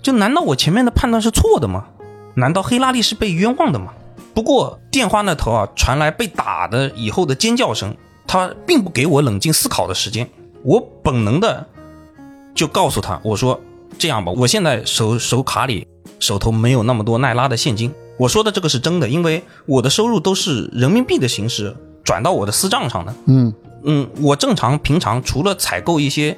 [0.00, 1.88] 就难道我前面的判断是错的吗？
[2.36, 3.92] 难道黑拉利是被冤枉的吗？
[4.32, 7.94] 不过电话那头啊传来被打的以后的尖叫声，
[8.26, 10.30] 他并不给我冷静思考的时间。
[10.62, 11.66] 我本能的
[12.54, 13.60] 就告诉他，我说
[13.98, 15.86] 这样吧，我现在手手卡里。
[16.20, 23.14] 手头没有那么多奈拉的现金，我说的这个是真的，因为我的收入都是人民币的形式转到我的私账上的。
[23.24, 26.36] 嗯嗯，我正常平常除了采购一些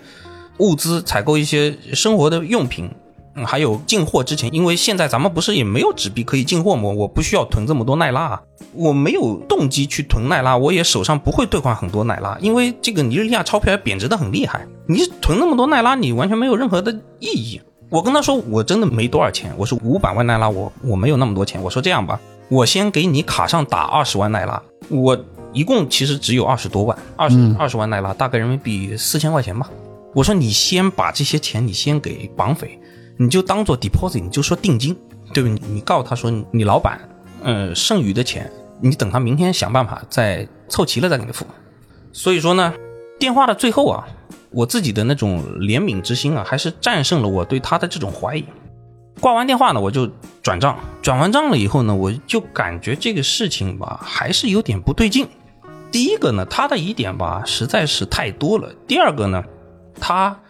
[0.59, 2.91] 物资、采购一些生活的用品，
[3.35, 6.91] 嗯，还有进货之前，因为现在咱们不是也没有纸币可以进货吗？
[6.91, 8.41] 我不需要囤这么多奈拉，
[8.75, 17.61] 我没有动机去囤奈拉，我也手上不会兑换很多奈拉，因为这个尼日利亚钞票贬值的很厉害，你囤那么多奈拉，你完全没有任何的意义。
[17.89, 21.63] 我跟他说，我真的没多少钱，我说五百万奈拉，我我没有那么多钱。
[21.63, 25.15] 我说这样吧，我先给你卡上打二十万奈拉，我
[25.53, 29.71] 一共其实只有二十多万，二十二十万奈拉，大概人民币四千块钱吧。
[30.15, 32.79] 我说你先把这些钱你先给绑匪，
[33.19, 34.97] 你就当做 deposit，你就说定金，
[35.33, 35.49] 对不？
[35.49, 37.01] 对你告诉他说你老板，
[37.43, 41.47] 呃，剩余的钱你等他明天想办法再凑齐了再给你付。
[42.12, 42.73] 所以说呢，
[43.19, 44.07] 电话的最后啊。
[44.55, 48.45] 我自己的那种怜悯之心啊，还是战胜了我对他的这种怀疑。
[49.19, 50.07] 挂完电话呢，我就
[50.43, 55.27] 转账，转完账了以后呢，我就感觉这个事情吧，还是有点不对劲。
[55.93, 59.45] 第一个呢，他的疑点吧实在是太多了；第二个呢，
[60.01, 60.41] 他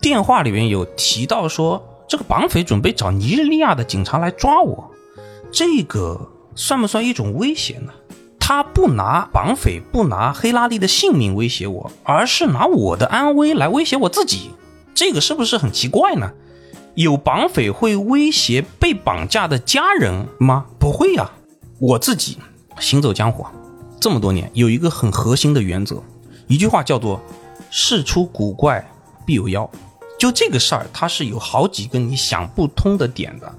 [0.00, 4.90] 电话里面有提到说，这个绑匪准备找尼日利亚的警察来抓我，
[5.52, 7.92] 这个算不算一种威胁呢？
[8.40, 14.52] 他不拿绑匪，不拿黑拉利的性命威胁我，而是拿我的安危来威胁我自己，
[14.94, 16.32] 这个是不是很奇怪呢？
[16.94, 20.64] 有绑匪会威胁被绑架的家人吗？
[20.80, 21.30] 不会呀。
[21.78, 22.38] 我自己
[22.80, 23.46] 行走江湖
[24.00, 26.02] 这么多年，有一个很核心的原则，
[26.46, 27.20] 一句话叫做
[27.70, 28.84] “事出古怪
[29.26, 29.68] 必有妖”。
[30.18, 33.52] 就这个事儿，它是有好几个你想不通的点的，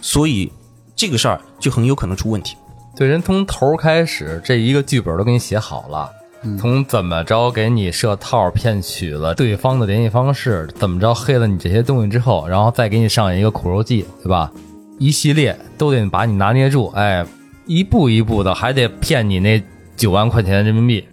[0.00, 0.50] 所以
[0.96, 2.56] 这个事儿就很有可能出问题。
[2.96, 6.10] 对，人从头开始，这一个剧本都给你写好了，
[6.58, 14.50] 从怎么着给你设套骗取了对方的联系方式，怎么着黑了你这些东西之后，然后再给你上演一个苦肉计，对吧？
[14.98, 17.24] 一系列都得把你拿捏住，哎，
[17.66, 19.62] 一步一步的还得骗你那
[19.98, 21.06] 九万块钱人民币。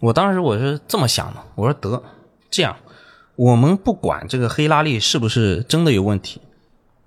[0.00, 2.02] 我当时我是这么想的，我说得
[2.50, 2.76] 这样，
[3.36, 6.42] 我们不管这个黑拉力是不是真的有问题，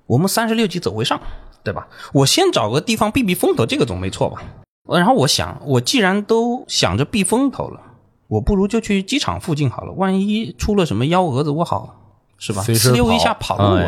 [0.08, 1.22] 我们三十六计走为上。
[1.64, 1.86] 对吧？
[2.14, 4.42] 我先找个地方避避风头，这个总没错吧？
[4.88, 7.82] 然后我想，我既然都想着避风头了，
[8.30, 9.92] 我不如就去机场附近好了。
[9.92, 12.62] 万一出了什么幺蛾子，我好是吧？
[12.62, 13.86] 呲溜一下跑路。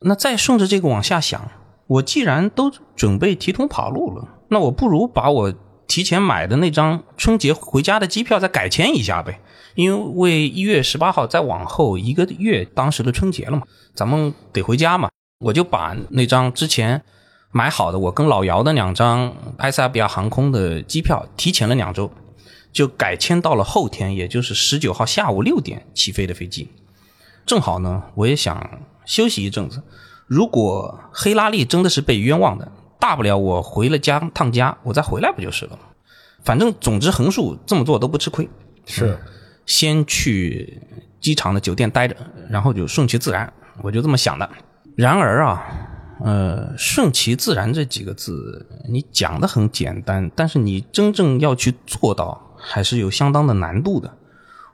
[0.00, 1.50] 那再顺着这个往下想，
[1.86, 5.54] 我既然都准备提桶跑路了，那我不如把我
[5.86, 9.40] 提前买的那张春节回家的机票再改签一下呗。
[9.74, 13.62] 因为一月十八号再往后一个月，当时的春节了嘛，
[13.94, 15.08] 咱们得回家嘛。
[15.38, 17.02] 我就把那张之前
[17.50, 22.10] 买好的，我跟老姚的两张埃塞俄比亚航空的机票提前了两周，
[22.70, 26.68] 就改签到了后天，也就是十九号下午六点起飞的飞机。
[27.46, 29.82] 正好呢，我也想休息一阵子。
[30.26, 32.70] 如果黑拉利真的是被冤枉的，
[33.02, 35.76] 大不了我回了家趟家，我再回来不就是了？
[36.44, 38.48] 反正总之横竖这么做都不吃亏。
[38.86, 39.18] 是，
[39.66, 40.80] 先去
[41.20, 42.14] 机场的酒店待着，
[42.48, 44.48] 然后就顺其自然，我就这么想的。
[44.94, 45.64] 然而啊，
[46.24, 54.16] 呃，顺其自然这几个字，你讲的很简单，但是你真正要去做到，还是有相当的难度的。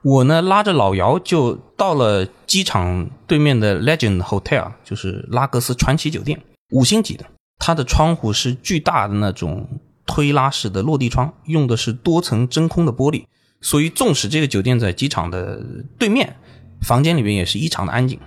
[0.02, 6.38] 我呢，拉着老姚就到了机场对面的 Legend Hotel，就是拉格斯传奇酒店，
[6.72, 7.24] 五星级的。
[7.58, 13.24] 它的窗户是巨大的那种推拉式的落地窗，用的是多层真空的玻璃，
[13.60, 15.62] 所以纵使这个酒店在机场的
[15.98, 16.36] 对面，
[16.80, 18.18] 房间里面也是异常的安静。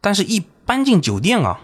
[0.00, 1.60] 但是，一搬进酒店啊，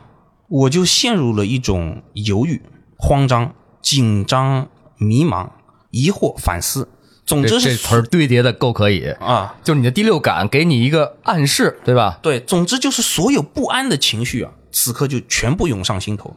[0.48, 2.62] 我就陷入了一种犹豫，
[2.96, 5.50] 慌张、紧张、迷茫、
[5.90, 6.88] 疑惑、反思。
[7.24, 12.18] 总之是这词儿堆叠的够可以，啊，就是你的第六感给你一个暗示，对吧？
[12.20, 16.36] 对，总之就是所有不安的情绪啊，此刻就全部涌上心头。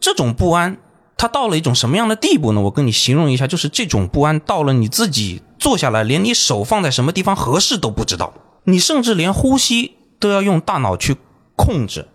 [0.00, 0.78] 这种不安，
[1.16, 2.60] 它到了一种什么样的地步呢？
[2.62, 8.32] 我跟你形容一下，就是这种不安到了你自己坐下来，连你手放在什么地方合适都不知道，
[8.64, 11.16] 你甚至连呼吸都要用大脑去
[11.56, 12.06] 控制，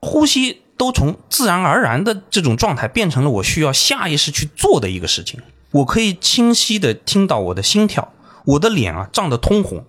[0.00, 5.40] 呼吸都从自然而然的这种状态变成了我需要下意识去做的一个事情。
[5.72, 8.12] 我可以清晰的听到我的心跳，
[8.44, 9.84] 我的脸啊涨得通红。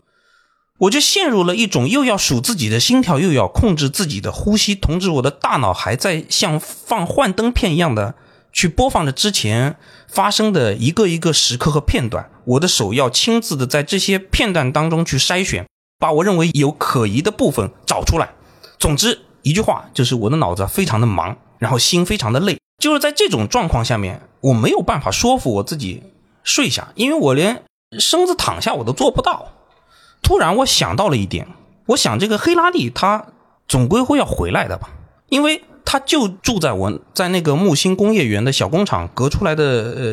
[0.82, 8.16] 我就陷入了一种又要数自己的心跳，又要控制自己的呼吸，同时我的大脑还在像放幻灯片一样的
[8.52, 9.76] 去播放着之前
[10.08, 12.32] 发生的一个一个时刻和片段。
[12.46, 15.68] 我的手要亲自的在这些片段当中去筛选，
[16.00, 18.32] 把我认为有可疑的部分找出来。
[18.80, 22.58] 总之一句话就是我的脑子非常的忙，然后心非常的累。
[22.82, 26.02] 就是在这种状况下面，我没有办法说服我自己
[26.44, 27.62] 睡下，因为我连
[28.00, 29.48] 身子躺下我都做不到。
[30.32, 31.46] 突然我想到了一点，
[31.88, 33.26] 我想这个黑拉利他
[33.68, 34.90] 总归会要回来的吧，
[35.28, 39.64] 因为他就住在我在那个木星工业园的小工厂隔出来的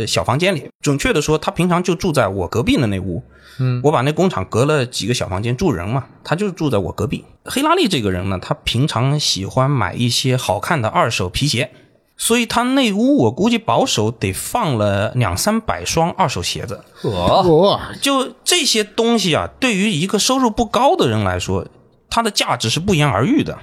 [0.01, 0.69] 呃小房间里。
[0.81, 3.23] 准确的说，他平常就住在我隔壁的那屋。
[3.61, 7.25] 嗯，我把那工厂隔了几个小房间住人嘛，他就住在我隔壁。
[7.45, 11.71] 黑拉利这个人呢，他平常喜欢买一些好看的二手皮鞋，
[12.19, 16.85] 所以他内屋我估计保守得放了两三百双二手鞋子。
[17.03, 21.67] 哦，就这些东西啊，对于一个收入不高的人来说，
[22.11, 23.59] 它的价值是不言而喻的。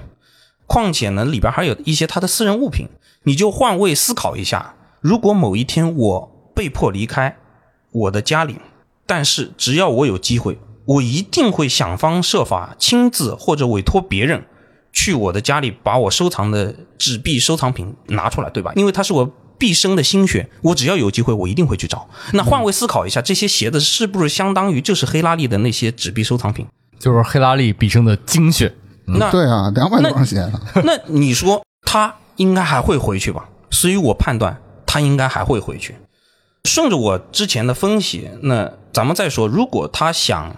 [0.66, 2.88] 况且呢，里边还有一些他的私人物品。
[3.22, 7.36] 你就换位思考一下，如果某一天我被迫离开
[7.90, 8.60] 我的家里，
[9.04, 14.46] 但是只要我有机会，我一定会想方设法亲自或者委托别人
[14.96, 18.72] 去我的家里把我收藏的纸币收藏品拿出来，对吧？
[18.74, 22.08] 因为它是我毕生的心血，我只要有机会，我一定会去找。
[22.32, 26.66] 那换位思考一下，这些鞋子是不是相当于就是黑拉利的那些纸币收藏品？
[26.98, 28.74] 就是黑拉利毕生的精血。
[29.04, 30.60] 那对啊，两百多双鞋呢。
[30.82, 33.46] 那你说他应该还会回去吧？
[33.70, 35.94] 所以我判断他应该还会回去。
[36.64, 40.56] 顺着我之前的分析，那咱们再说，如果他想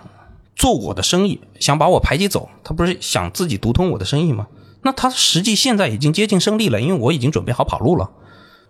[0.58, 4.48] 做我的生意，想把我排挤走，他不是想自己独吞我的生意吗？
[4.82, 8.10] 那他实际现在已经接近胜利了，因为我已经准备好跑路了。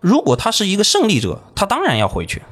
[0.00, 2.42] 如果他是一个胜利者，他当然要回去。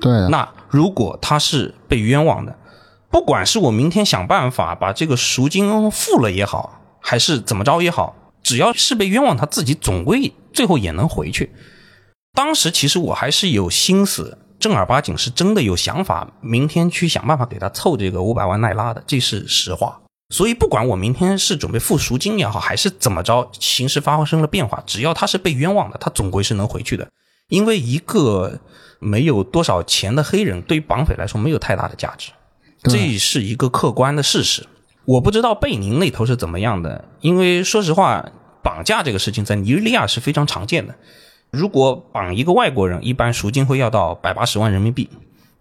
[0.00, 2.58] 对啊，那如果他是被冤枉的，
[3.10, 11.52] 不管是我明天想办法把这个赎金付了也好，还是怎么着也好，只要是被冤枉，他自己总归最后也能回去。
[12.34, 14.38] 当时其实我还是有心思，
[14.68, 20.00] 正儿八经是真的有想法，明天去想办法给他凑这个五百万奈拉的，这是实话。
[20.30, 27.06] 所以不管我明天是准备付赎金也好，还是怎么着，形势发生了变化，只要他是被冤枉的，他总归是能回去的。
[27.48, 28.58] 因为一个
[28.98, 32.32] 没有多少钱的黑人，对于绑匪来说没有太大的价值，
[32.82, 34.66] 这是一个客观的事实。
[35.04, 38.28] 我不知道贝宁那头是怎么样的，因为说实话，
[38.64, 40.96] 绑架这个事情在尼日利亚是非常常见的。
[41.50, 45.08] 如果绑一个外国人，一般赎金会要到百八十万人民币，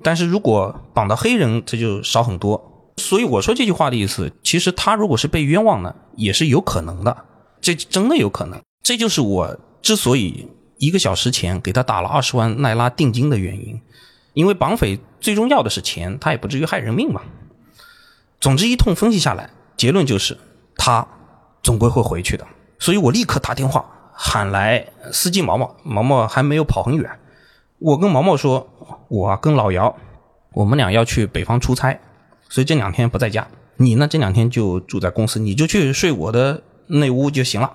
[0.03, 2.71] 但是如果绑到黑人，这就少很多。
[2.97, 7.25] 所以我说这句话的意思，其实他如果是被冤枉呢，也是有可能的，
[7.59, 8.61] 这真的有可能。
[8.83, 13.81] 这就是我之所以一个小时前给他打了二十万奈拉定金的原因，
[14.33, 17.21] 因为绑匪最终要的是钱，他也不至于害人命嘛。
[18.39, 20.37] 总之一通分析下来，结论就是
[20.77, 21.07] 他
[21.63, 22.45] 总归会回去的。
[22.79, 23.85] 所以我立刻打电话
[24.17, 27.09] 喊来司机毛毛，毛毛还没有跑很远。
[27.79, 28.67] 我跟毛毛说，
[29.09, 29.95] 我跟老姚，
[30.53, 31.99] 我们俩要去北方出差，
[32.47, 33.45] 所以这两天不在家。
[33.77, 37.73] 你呢这两天就住在公司，你就去睡我的那屋就行了。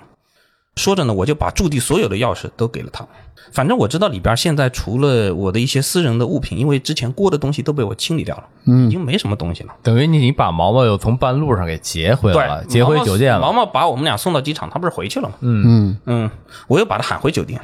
[0.77, 3.07] 说着呢，我就把驻地所有的钥匙都给了他。
[3.53, 8.45] 反正我知道里边现在除了我的一些私人的物品，因为之前过的东西都被我清理掉了，
[8.87, 9.75] 已经没什么东西了。
[9.83, 13.41] 等于你你把毛毛又从半路上给劫回来了，对，劫回酒店了。
[13.41, 15.35] 毛毛把我们俩送到机场，他不是回去了吗？
[15.41, 16.31] 嗯，嗯，
[16.69, 17.61] 我又把他喊回酒店。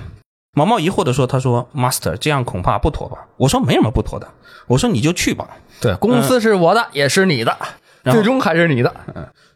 [0.55, 4.27] 毛毛疑惑的说：“他说，Master，这样恐怕不妥吧？”我说：“没什么不妥的。”
[4.67, 5.47] 我说：“你就去吧。
[5.81, 7.57] 对，公司是我的，也是你的，
[8.05, 8.93] 最终还是你的。”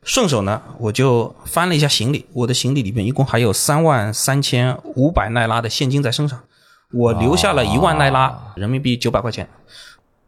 [0.03, 6.41] 顺手呢，我就翻了一下行李，我的行李里面一共还有三万三千五百奈拉的现金在身上，
[6.93, 9.49] 我留下了一万奈拉，人民币九百块钱。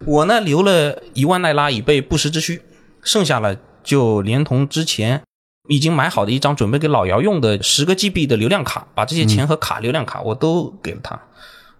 [0.04, 2.60] 我呢留了一万奈拉以备不时之需，
[3.02, 5.22] 剩下了就连同之前
[5.68, 11.18] 已经买好的一张准备给老姚用的十个 GB 的流量卡，把这些钱和卡、流量卡我都给了他。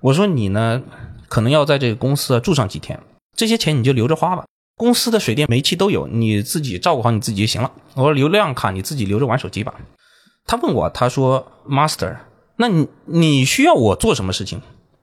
[0.00, 0.80] 我说你呢，
[1.28, 2.98] 可能要在这个公司啊住上几天，
[3.36, 4.44] 这些钱你就留着花吧。
[4.82, 7.70] 公司的水电煤气都有，你自己照顾好你自己就行了。
[7.94, 9.72] 我说流量卡你自己留着玩手机吧。
[10.44, 12.16] 他问我，他说 Master，
[12.56, 14.60] 那你你需要我做什么事情？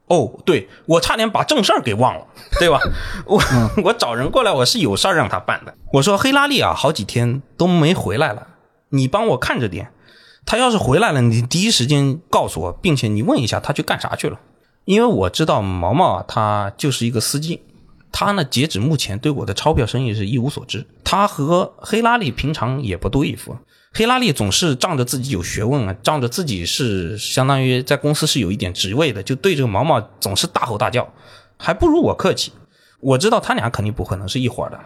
[0.08, 2.28] 哦，对我差点把正事儿给忘了，
[2.60, 2.78] 对吧？
[3.26, 3.42] 我
[3.86, 5.74] 我找人过来，我是有事儿让他办的。
[5.94, 8.48] 我说黑拉利啊，好几天都没回来了，
[8.90, 9.94] 你帮我看着点。
[10.46, 14.38] 他要是回来了，你第一时间告诉我，并且你问一下他去干啥去了，
[14.84, 17.62] 因为我知道毛毛啊，他就是一个司机，
[18.12, 20.86] 他呢截止目前对我的钞票生意是一无所知。
[21.04, 23.58] 他和黑拉利平常也不对付。
[23.92, 31.12] 黑拉利总是仗着自己有学问啊，仗着自己是相当于在公司是有一点职位的，就对这个毛毛总是大吼大叫，
[31.58, 32.52] 还不如我客气。
[33.00, 34.80] 我知道他俩肯定不可能是一伙的，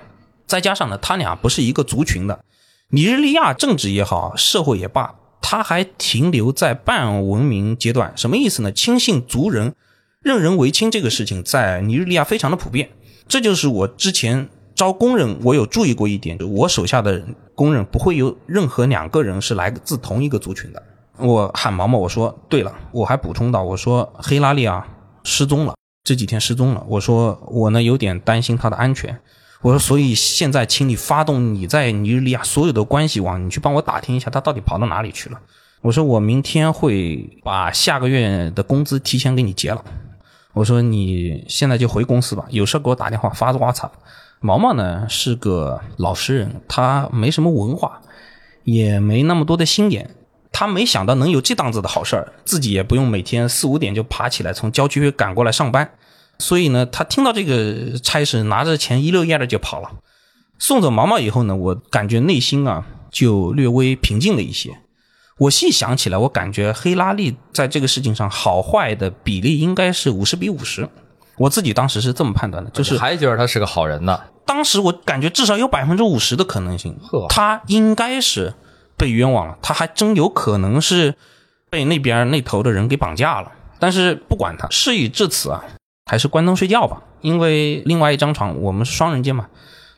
[0.48, 2.46] 再加上呢，他俩不是一个族群的。
[2.90, 8.14] 尼日利亚政治也好，社会也罢，他还停留在半文明阶段。
[8.16, 8.72] 什么意思呢？
[8.72, 9.76] 亲信族人，
[10.22, 12.92] 任人唯亲这个事情在尼日利亚非常的普遍。
[13.34, 17.26] 这就是我之前招工人，我有注意过一点，我手下的。
[17.56, 20.84] 工人不会有任何两个人是来自同一个族群的。
[21.18, 24.88] 我喊毛毛，我说对了，我还补充到，我说黑拉利啊
[25.24, 25.74] 失踪了，
[26.04, 26.86] 这几天失踪了。
[26.88, 29.20] 我说我呢有点担心他的安全。
[29.64, 35.40] 我说所以现在请你发动你在尼日利亚所有的关系网，你去帮我打听一下他到底跑到哪里去了。
[35.82, 39.84] 我说我明天会把下个月的工资提前给你结了。
[40.54, 43.90] 我说你现在就回公司吧，有事给我打电话发个瓜菜。
[44.40, 48.02] 毛毛呢是个老实人，他没什么文化，
[48.64, 50.16] 也没那么多的心眼。
[50.52, 55.90] 他没想到能有这档子的好事儿，自己也不用每天四五点就爬起来从郊区赶过来上班。
[56.38, 59.90] 所以呢，他听到这个差事，拿着钱一溜烟的就跑了。
[60.60, 64.78] 送走毛毛以后呢，我感觉内心啊就略微平静了一些。
[65.38, 70.88] 我细想起来，我感觉黑拉利在这个事情上好坏的比例应该是五十比五十。
[71.38, 74.20] 我自己当时是这么判断的，就是还觉得他是个好人呢。
[74.46, 76.96] 当时我感觉至少有百分之五十的可能性，
[77.30, 78.54] 他应该是
[78.96, 81.16] 被冤枉了，他还真有可能是
[81.70, 83.52] 被那边那头的人给绑架了。
[83.80, 85.64] 但是不管他，事已至此啊，
[86.06, 87.02] 还是关灯睡觉吧。
[87.22, 89.48] 因为另外一张床，我们是双人间嘛，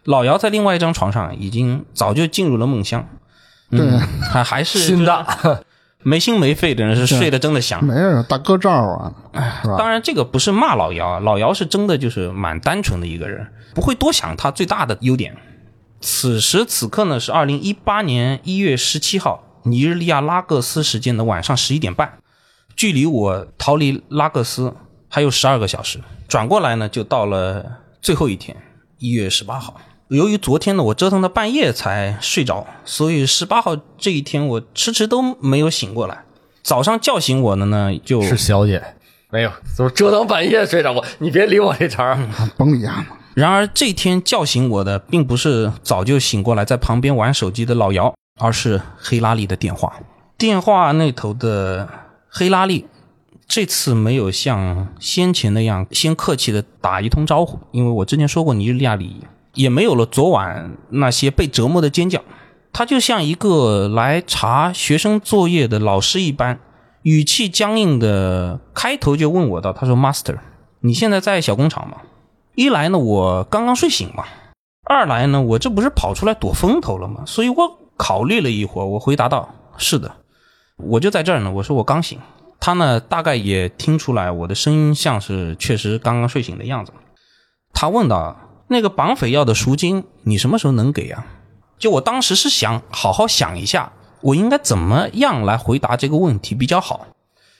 [0.03, 3.09] 老姚在另外一张床上已经早就进入了梦乡，
[3.69, 3.97] 对，
[4.31, 5.25] 还还是心大。
[6.07, 9.11] 没心没肺的人是睡得真的香，没有大哥罩啊，
[9.63, 9.75] 是吧？
[9.75, 15.35] 当然，这个不是骂老姚，老姚是真的就是蛮单纯的一个人，不会多想他最大的优点。
[16.01, 22.19] 此时此刻呢，是二零一八年一月十七号，尼日利亚拉各斯时间的晚上十一点半，
[22.75, 24.75] 距离我逃离拉各斯
[25.09, 27.65] 还有十二个小时，转过来呢，就到了
[27.99, 28.55] 最后一天，
[28.99, 29.81] 一月十八号。
[30.09, 36.23] 由于昨天呢，我折腾到半夜才睡着，所以十八号这一天我迟迟都没有醒过来。
[36.61, 38.83] 早上叫醒我的呢，就是小姐，
[39.31, 41.03] 没有，就是折腾半夜睡着我。
[41.17, 42.19] 你别理我这茬儿
[42.55, 43.03] 甭理啊。
[43.33, 49.91] 然而这天叫醒我的，并不是早就醒过来在旁边玩手机的老姚，而是黑拉利的电话。
[50.37, 51.89] 电话那头的
[52.29, 52.85] 黑拉利，
[53.47, 59.23] 这次没有像先前那样先客气的打一通招呼，因为我之前说过尼日利亚礼仪。
[59.55, 62.21] 也没有了昨晚那些被折磨的尖叫，
[62.71, 66.59] 他就像一个来查学生作业的老师一般，
[67.03, 70.37] 语气僵硬的开头就问我道：“他说，Master，
[70.81, 71.97] 你现在在小工厂吗？
[72.53, 74.23] 一来呢，我刚刚睡醒嘛；
[74.83, 77.23] 二来呢，我这不是跑出来躲风头了吗？
[77.25, 77.55] 所以我
[77.97, 80.11] 考虑了一会儿，我回答道：是的，
[80.77, 81.51] 我就在这儿呢。
[81.51, 82.19] 我说我刚醒。
[82.59, 86.91] 他呢，大概也听出来我的声音像是确实刚刚睡醒的样子。
[87.73, 88.35] 他问道。
[88.67, 91.25] 那个绑匪要的赎金，你什么时候能给啊？
[91.77, 93.91] 就我当时是想好好想一下，
[94.21, 97.07] 我应该怎么样来回答这个问题比较好。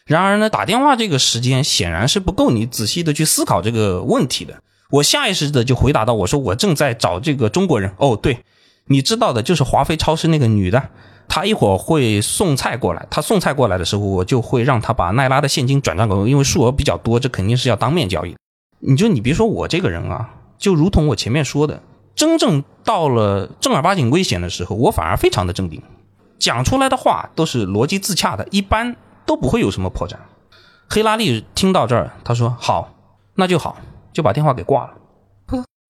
[0.05, 4.61] 然而呢，打电话这个时间显然是不够你仔细的去思考这个问题的。
[4.91, 7.91] 我下意识的就回答到：“我说我正在找这个中国人。
[7.97, 8.37] 哦，对，
[8.85, 10.89] 你知道的，就是华飞超市那个女的，
[11.27, 13.05] 她一会儿会送菜过来。
[13.09, 18.35] 她送菜过来的时候，我就会让她把奈拉的现金转账给我，因为数额比较多，这肯定是要当面交易。
[18.79, 21.81] 你就你别说我这个人啊。”就如同我前面说的，
[22.15, 25.81] 真正到了正儿八经危险的时候，我反而非常的镇定，
[26.39, 28.95] 讲出来的话都是逻辑自洽的，一般
[29.25, 30.15] 都不会有什么破绽。
[30.89, 32.93] 黑拉利听到这儿，他说：“好，
[33.35, 33.77] 那就好，
[34.13, 34.93] 就把电话给挂了。”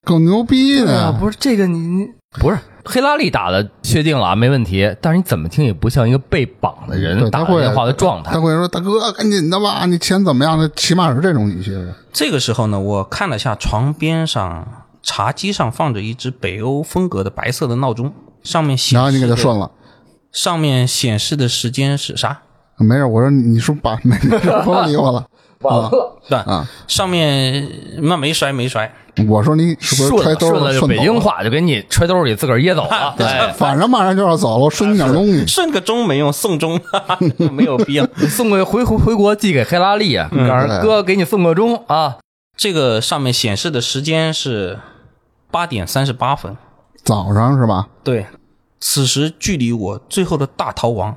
[0.05, 4.95] 够牛逼的，不是这个你你不是黑拉利打的，确定了啊，没问题。
[5.01, 8.33] 但是你怎么听也不像一个被绑的人打电话的状态。
[8.33, 11.73] 他会说：“大哥，赶紧的吧，你钱怎么样？”的起码是这种语气。
[12.13, 19.71] 这个时候呢，我看了下床边上茶几上放着一只北欧风格的白色的闹钟，上面显然后你给他顺了，
[20.31, 22.43] 上面显示的时间是啥？
[22.77, 24.29] 没事，我说你说把 没事，
[24.67, 25.25] 甭理我了。
[25.65, 25.91] 完了，
[26.29, 27.67] 对啊，上面
[28.03, 28.93] 那没摔没摔。
[29.29, 30.59] 我说你是不是揣兜了？
[30.59, 33.15] 顺了就北京话就给你揣兜里自个儿掖走了。
[33.19, 35.47] 对， 反正马上就要走了，顺你点东西。
[35.47, 36.81] 顺个钟没用，送钟
[37.53, 38.07] 没有必要。
[38.29, 42.17] 送个回回回国寄给黑拉利啊，告诉哥给你送个钟啊。
[42.57, 44.79] 这个上面显示的时间是
[45.51, 46.57] 八点三十八分。
[47.05, 47.89] 早上是吧？
[48.03, 48.27] 对，
[48.81, 51.17] 此时距离我最后的大逃亡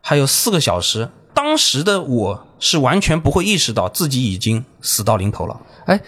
[0.00, 1.10] 还有四个小时。
[1.34, 5.60] 当时的我是完全不会意识到自己已经死到临头了。
[5.84, 6.00] 哎，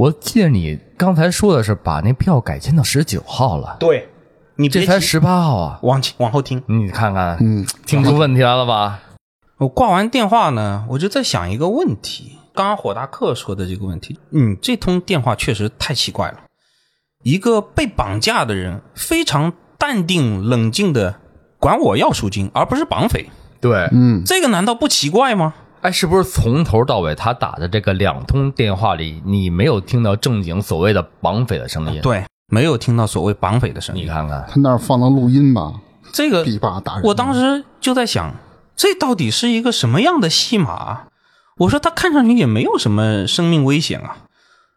[0.00, 4.08] 我记得你刚才说的是把那票改签到十九号了，对，
[4.56, 5.78] 你这才十八号啊！
[5.82, 6.62] 往前往后听。
[6.64, 9.00] 你看看，嗯，听出问题来了吧？
[9.58, 12.38] 我挂完电话呢，我就在想一个问题。
[12.54, 16.44] 刚刚火大客说的这个问题，嗯，这通电话确实太奇怪了。
[17.22, 21.16] 一个被绑架的人非常淡定冷静的
[21.58, 23.28] 管我要赎金，而不是绑匪，
[23.60, 25.52] 对，嗯，这个难道不奇怪吗？
[25.82, 34.04] 哎，是不是从头到尾他打的这个两通电话里，你没有听到正经所谓的绑匪的声音？，对，没有听到所谓绑匪的声音。
[34.04, 35.72] 你看看，他那儿放的录音吧，
[36.12, 37.04] 这个必霸打人。
[37.04, 38.34] 我当时就在想，
[38.76, 41.04] 这到底是一个什么样的戏码？
[41.56, 44.18] 我说他看上去也没有什么生命危险啊。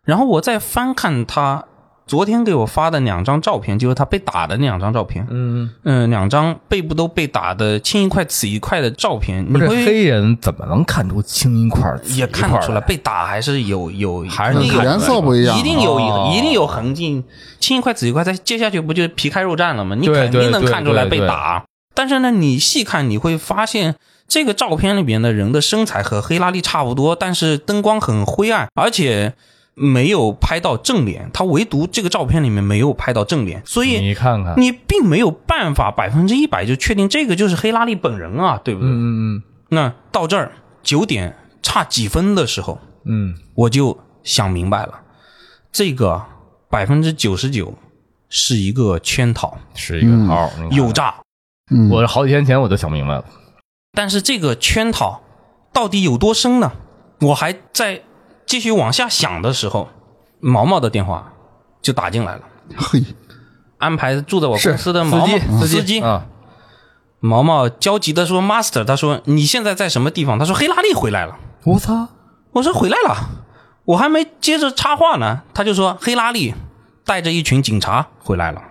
[0.06, 1.66] 然后我再翻看他
[2.06, 16.34] 昨天给我发的两张照片，就是他被打的那两张照片，嗯，嗯、两张背部都被打的青一块紫一块的照片，你会黑人怎么能看出青一块也一块儿看得出来，被打还是有有还是颜色不一样一定有哦。
[16.36, 17.24] 一定有痕迹，
[17.60, 19.96] 青一块紫一块，再接下去不就皮开肉绽了吗？
[19.96, 21.64] 你肯定能看出来被打。
[21.96, 23.96] 但是呢，你细看你会发现，
[24.28, 29.36] 这个照片里边的人的身材和黑拉力差不多，但是灯光很灰暗，而且
[29.76, 38.90] 没有拍到正脸，他唯独这个照片里面没有拍到正脸，所以你看看，你并没有办法百分之一百就确定这个就是黑拉利本人啊，对不对？
[38.90, 40.52] 嗯嗯那到这儿
[40.84, 45.02] 九点差几分的时候，嗯我就想明白了，
[45.72, 46.22] 这个
[46.70, 47.74] 百分之九十九
[48.30, 51.16] 是一个圈套、嗯，是一个套，有诈。
[51.72, 53.26] 嗯，我好几天前我就想明白了，
[53.94, 55.24] 但是这个圈套
[55.72, 56.72] 到底有多深呢？
[57.22, 58.04] 我还在
[58.46, 59.90] 继续往下想的时候，
[60.40, 61.34] 毛毛的电话
[61.82, 62.42] 就打进来了，
[62.78, 63.04] 嘿，
[63.78, 66.02] 安排住在我公司的毛司机毛司司机。
[66.02, 66.26] 啊，
[67.20, 72.10] 毛毛焦急的说：“Master，他说你现在在什么地方？”他说：“黑拉利回来了。”我操，
[72.52, 73.30] 我说回来了，
[73.86, 76.54] 我还没接着插话呢，他就说黑拉利
[77.06, 78.62] 带着一群警察回来了。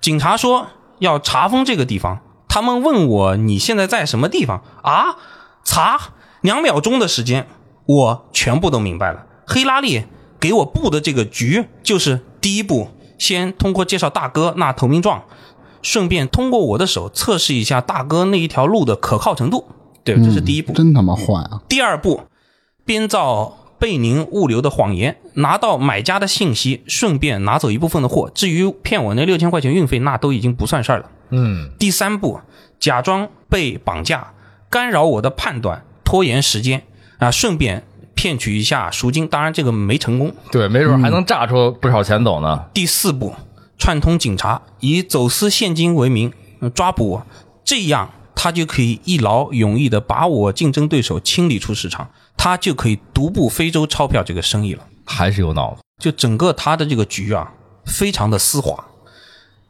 [0.00, 0.68] 警察说
[0.98, 5.16] 要查封这个地方，他们问我你现在在什么地方啊？
[5.64, 6.00] 查
[6.40, 7.46] 两秒钟的时间，
[7.88, 9.24] 我全部都明白了。
[9.46, 10.04] 黑拉利
[10.38, 15.24] 给我布的这个局，就是第一步，先通过介绍大哥那投名状，
[15.80, 19.64] 顺便通过我的手测试一下大哥那一条路的可靠程度。
[20.04, 20.74] 对，这是第一步。
[20.74, 21.62] 真他妈坏啊！
[21.66, 22.20] 第二步，
[22.84, 28.30] 编造贝宁物流的谎言，拿到买家的信息，顺便拿走一部分的货。
[28.34, 31.10] 至于骗我那六千块钱运费，那都已经不算事儿了。
[31.30, 32.40] 嗯，第三步，
[32.78, 34.34] 假装被绑架，
[34.68, 36.84] 干扰我的判断，拖延时间
[37.18, 39.28] 啊，顺便骗取一下赎金。
[39.28, 40.34] 当然，这个没成功。
[40.50, 42.64] 对，没准还能榨出不少钱走呢。
[42.72, 43.34] 第四步，
[43.76, 47.26] 串通警察，以走私现金为名呃抓捕我，
[47.64, 54.84] 这样他就可以一劳永逸的把我竞争对手清理出市场，他就可以独步非洲钞票这个生意了。
[55.04, 57.52] 还是有脑子，就整个他的这个局啊，
[57.84, 58.84] 非常的丝滑，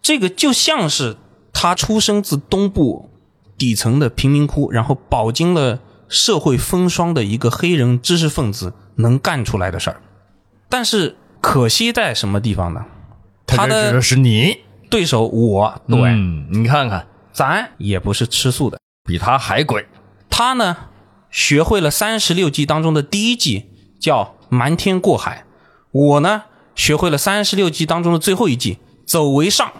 [0.02, 1.16] 这个就像是
[1.52, 3.08] 他出生自东部
[3.56, 5.78] 底层的贫民窟，然后饱经了
[6.08, 10.00] 社会风霜的一个黑人知识分子能干出来的事儿。
[10.68, 12.84] 但是可惜在什么地方呢？
[13.46, 14.58] 他的是你，
[14.90, 18.78] 对手我，对，嗯，你看看，咱也不是吃素的。
[19.04, 19.86] 比他还鬼。
[20.28, 20.76] 他呢，
[21.30, 25.44] 学会了三十六计当中的第一计，叫瞒天过海。
[25.90, 26.42] 我呢，
[26.74, 29.72] 学会了三十六计当中的最后一计，走为上。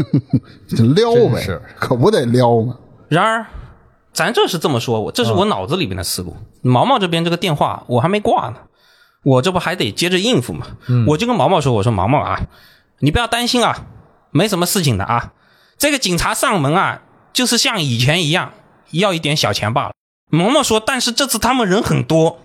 [0.68, 2.76] 这撩呗，可不得撩吗？
[3.08, 3.46] 然而，
[4.12, 6.36] 咱这是这么说，我这是我脑子里边的思路。
[6.62, 8.56] 毛毛这边这个电话我还没挂呢，
[9.22, 10.66] 我这不还得接着应付吗？
[11.06, 12.40] 我就跟毛毛说：“我说毛毛啊，
[12.98, 13.86] 你不要担心啊，
[14.30, 15.32] 没什么事情的啊。
[15.78, 17.02] 这个警察上门啊，
[17.32, 18.52] 就是像以前一样，
[18.90, 19.92] 要一点小钱罢了。”
[20.28, 22.38] 毛毛说：“但是这次他们人很多。”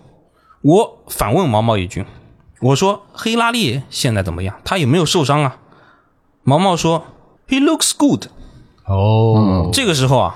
[0.64, 2.06] 我反问毛毛一句
[2.62, 4.56] ：“我说黑拉利现在怎么样？
[4.64, 5.58] 他有没有受伤啊？”
[6.44, 7.06] 毛毛说
[7.48, 8.26] ：“He looks good。”
[8.88, 10.36] 哦，这个时候啊，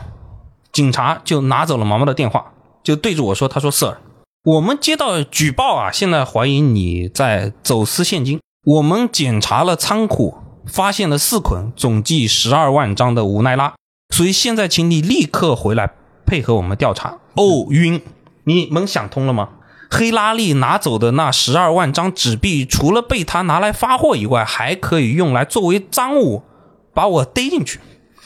[0.72, 2.54] 警察就拿走了毛毛的电话，
[2.84, 3.98] 就对着我说：“他说，Sir，
[4.44, 8.40] 我们接到举报啊，现在怀疑你在走私现金。
[8.66, 13.74] 我们检查了仓库，发现了四捆总计十二万张的无奈拉，
[14.14, 15.92] 所以现在请你立刻回来
[16.26, 18.02] 配合我们调查。”哦，晕，
[18.44, 19.50] 你们想通了吗？
[19.92, 26.44] 黑拉利拿走的那十二万张纸币，除了被他拿来发货以外，还可以用来作为赃物，
[26.94, 27.80] 把我逮进去。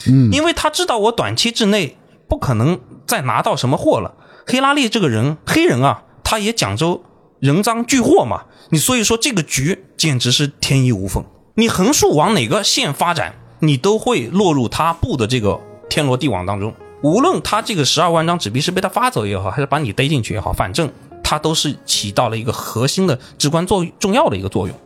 [0.06, 1.96] 嗯，因为他知道我短期之内
[2.28, 4.14] 不可能再拿到什么货了。
[4.46, 7.02] 黑拉利这个人，黑人啊，他也讲究
[7.40, 8.44] 人赃俱获嘛。
[8.70, 11.24] 你所以说这个局简直是天衣无缝。
[11.54, 16.74] 你横竖往哪个线发展，你都会落入他布的这个天罗地网当中。
[17.02, 20.90] 无论他这个十二万张纸币是被他发走也好，还是把你逮进去也好，反正
[21.22, 24.76] 他都是起到了一个核心的、至关作重要的一个作用。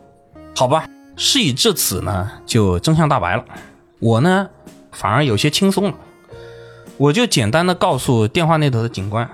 [0.55, 0.85] 好吧，
[1.15, 3.45] 事已至此呢，就真相大白了。
[3.99, 4.49] 我呢，
[4.91, 5.93] 反而有些轻松了。
[6.99, 9.27] 我就简单的告诉电话那头的警官，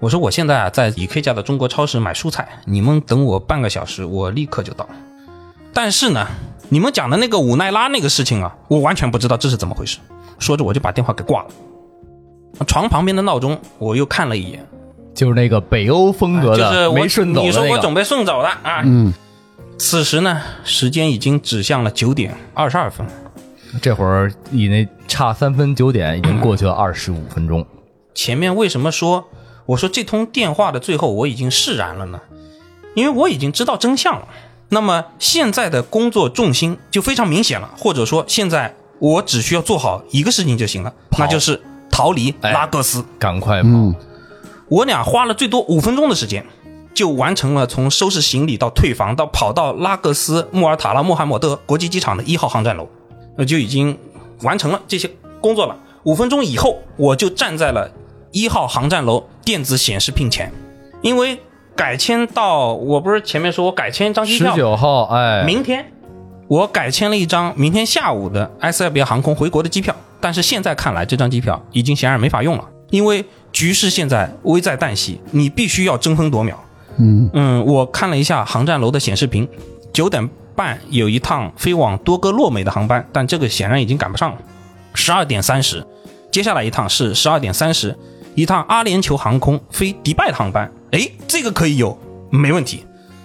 [0.00, 4.88] 我说我现在啊在李 K 家的中国超市买蔬菜，你们等我半个小时，我立刻就到。
[5.72, 6.26] 但是呢，
[6.68, 9.98] 你们讲的那个武奈拉那个事情啊，我完全不知道这是怎么回事。
[10.40, 11.48] 说着我就把电话给挂了。
[12.66, 14.66] 床旁边的闹钟我又看了一眼，
[15.14, 17.62] 就是那个北欧风格的，就是我没顺走的你说。
[17.68, 18.82] 我准备送走了啊。
[18.84, 19.14] 嗯，
[19.78, 23.06] 此时呢，时间已经指向了九点二十二分。
[23.80, 27.66] 这会儿以那差三分九点已经过去了二十五分钟。
[28.14, 29.28] 前面为什么说
[29.66, 32.20] 我说这通电话的最后我已经释然了呢？
[32.94, 34.28] 因为我已经知道真相了。
[34.68, 41.60] 那么现在的工作重心就非常明显了，或者说现在我只需要做好一个事情就行了，那就是
[41.90, 43.04] 逃离哎拉各斯。
[43.18, 43.68] 赶快跑！
[43.68, 43.94] 嗯
[44.68, 46.44] 我俩花了最多五分钟的时间，
[46.92, 52.88] 就完成了从收拾行李到退房到跑到拉各斯穆尔塔拉穆罕默德国际机场的一号航站楼，
[53.36, 53.96] 那就已经
[54.42, 55.10] 完成了这些
[55.40, 55.76] 工作了。
[56.04, 57.90] 五分钟以后，我就站在了
[58.32, 60.52] 一号航站楼电子显示屏前，
[61.02, 61.38] 因为
[61.74, 65.84] 改签到我不是前面说我改签一张机票十，九号，哎，明天
[66.48, 76.62] 我改签了一张明天下午的埃塞俄比亚航空回国的机票，但是现在看来这张机票已经显然没法用了，因为局势现在危在旦夕，你必须要争分夺秒。
[76.98, 79.46] 嗯嗯，我看了一下航站楼的显示屏，
[79.92, 84.38] 九点半有一趟飞往多哥洛美的航班，但这个显然已经赶不上了。
[84.94, 85.86] 十二点三十，
[86.32, 87.96] 接下来一趟是十二点三十，
[88.34, 91.96] 一趟阿联酋航空飞迪拜的航班，诶，这个可以有，
[92.30, 92.84] 没问题。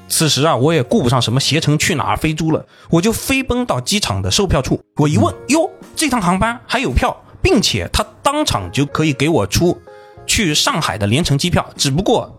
[0.09, 4.81] 此时啊，我也顾不上什么携程去哪儿飞猪了，我就飞奔到机场的售票处。
[4.97, 9.81] 我一问，哟，这趟航班还有票，并且他当场就可以给我出
[10.27, 12.29] 去上海的联程机票，只不过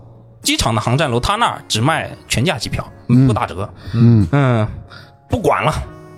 [0.43, 2.87] 机场的航站楼他那儿只卖全价机票，
[3.27, 3.69] 不打折。
[3.95, 4.67] 嗯嗯，
[5.29, 5.73] 不管了，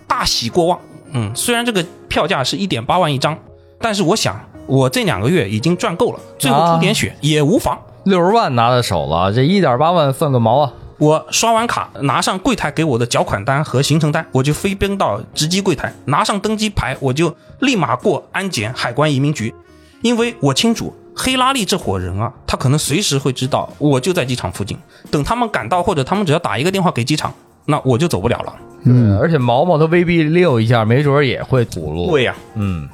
[0.06, 0.78] 大喜过望。
[1.12, 3.38] 嗯，虽然这个票价是一点八万一张，
[3.78, 7.78] 但是我想我这两个月已经赚够了，最后出点血也无妨。
[8.04, 10.72] 六十万拿在手了，这一点八万算个毛啊！
[10.98, 19.54] 我刷完卡，拿上柜台给我的缴款单和行程单，我就飞奔到值机柜台，拿上登机牌，我就立马过安检、海关、移民局，
[20.02, 24.76] 因为我清楚黑拉利这伙人啊，他可能随时会知道我就在机场附近，
[25.10, 27.32] 等他们赶到，或者他们只要打一个电话给机场，
[27.66, 28.54] 那我就走不了了。
[28.86, 32.10] 嗯而且毛毛他未必溜一下，没准儿也会吐露。
[32.10, 32.88] 对呀、嗯，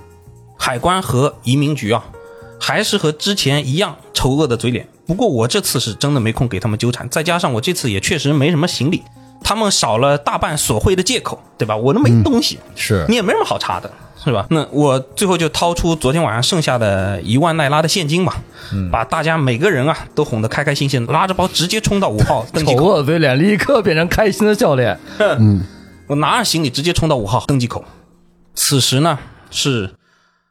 [0.56, 2.04] 海关和移民局啊，
[2.60, 4.86] 还是和之前一样丑恶的嘴脸。
[5.06, 9.02] 不过我这次是真的没空给他们纠缠，再加上我这次也确实没什么行李，
[9.42, 11.76] 他们少了大半索贿的借口，对吧？
[11.76, 13.90] 我都没东西，是你也没什么好查的，
[14.22, 14.46] 是吧？
[14.50, 18.34] 那我最后就掏出昨天晚上剩下的一万奈拉的现金嘛，
[18.92, 22.84] 把大家每个人啊都哄得开开心心，拉着包直接冲到五号登机丑口。
[22.86, 24.98] 恶嘴脸立刻变成开心的笑脸。
[26.06, 27.84] 我拿着行李直接冲到五号登机口。
[28.54, 29.18] 此时呢
[29.50, 29.94] 是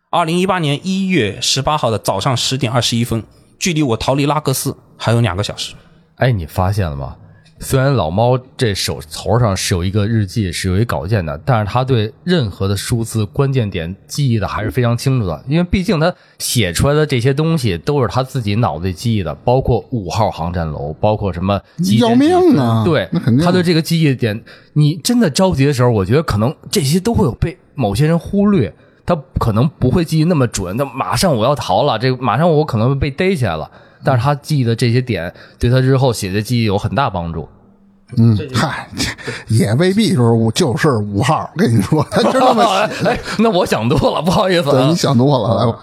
[0.09, 3.23] 二零一八年一月十八号的早上十点二十一分，
[3.59, 5.75] 距离我逃离拉各斯还有两个小时。
[6.15, 7.15] 哎，你发现了吗？
[7.59, 21.61] 虽然老猫这手头上是有一个日记，是有一稿件的，但是他对任何的数字关键点记忆的还是非常清楚的，因为毕竟他写出来的这些东西都是他自己脑子里记忆的，包括五号航站楼，包括什么
[21.99, 23.09] 要命啊对，
[23.43, 24.41] 他对这个记忆点，
[24.73, 28.73] 你真的着急的时候，我觉得可能这些都会有被某些人忽略。
[29.05, 33.67] 他可能不会记忆那么准，他马上我要逃了，这马上我可能被逮起来了。
[34.03, 37.47] 但是他记的这些点，对他日后写的记忆有很大帮助。
[38.17, 43.05] 嗯，嗨，这也未必就是五就是五号，跟你说，他就那么写。
[43.07, 44.95] 哎，那我想多了，不好意思、 对，啊你。
[44.95, 45.79] 想多了，来吧。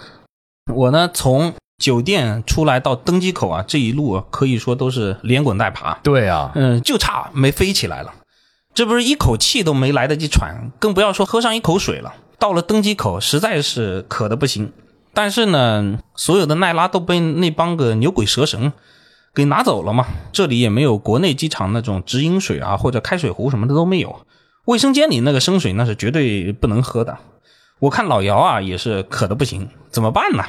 [0.75, 8.13] 我呢从酒店出来到登机口啊，这一路啊可以说都是连滚带爬，对啊呀、嗯，就差没飞起来了。
[8.75, 12.13] 这不是一口气都没来得及喘，更不要说喝上一口水了。
[12.39, 14.73] 到了登机口，实在是渴的不行。
[15.17, 18.71] 但是呢，所有的奈拉都被那帮个牛鬼蛇神
[19.35, 20.05] 给拿走了嘛。
[20.31, 24.27] 这里也没有国内机场那种直饮水啊，或者开水壶什么的都没有。
[24.67, 27.17] 卫生间里那个生水那是绝对不能喝的。
[27.79, 30.45] 我看老姚啊也是渴的不行，怎么办呢？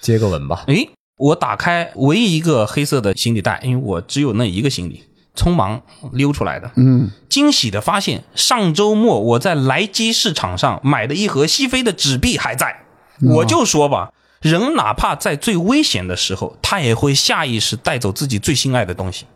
[0.00, 0.62] 接个吻吧。
[0.68, 5.02] 诶，我打开唯一一个黑色的行李袋，因为我只有那一个行李，
[5.34, 5.82] 匆忙
[6.12, 6.70] 溜出来的。
[6.76, 12.85] 嗯，惊喜的发现，上周末我在莱基市场上买的一盒西非的纸币还在。
[13.22, 19.26] 我就说吧，人哪怕在最危险的时候，他也会下意识带走自己最心爱的东西。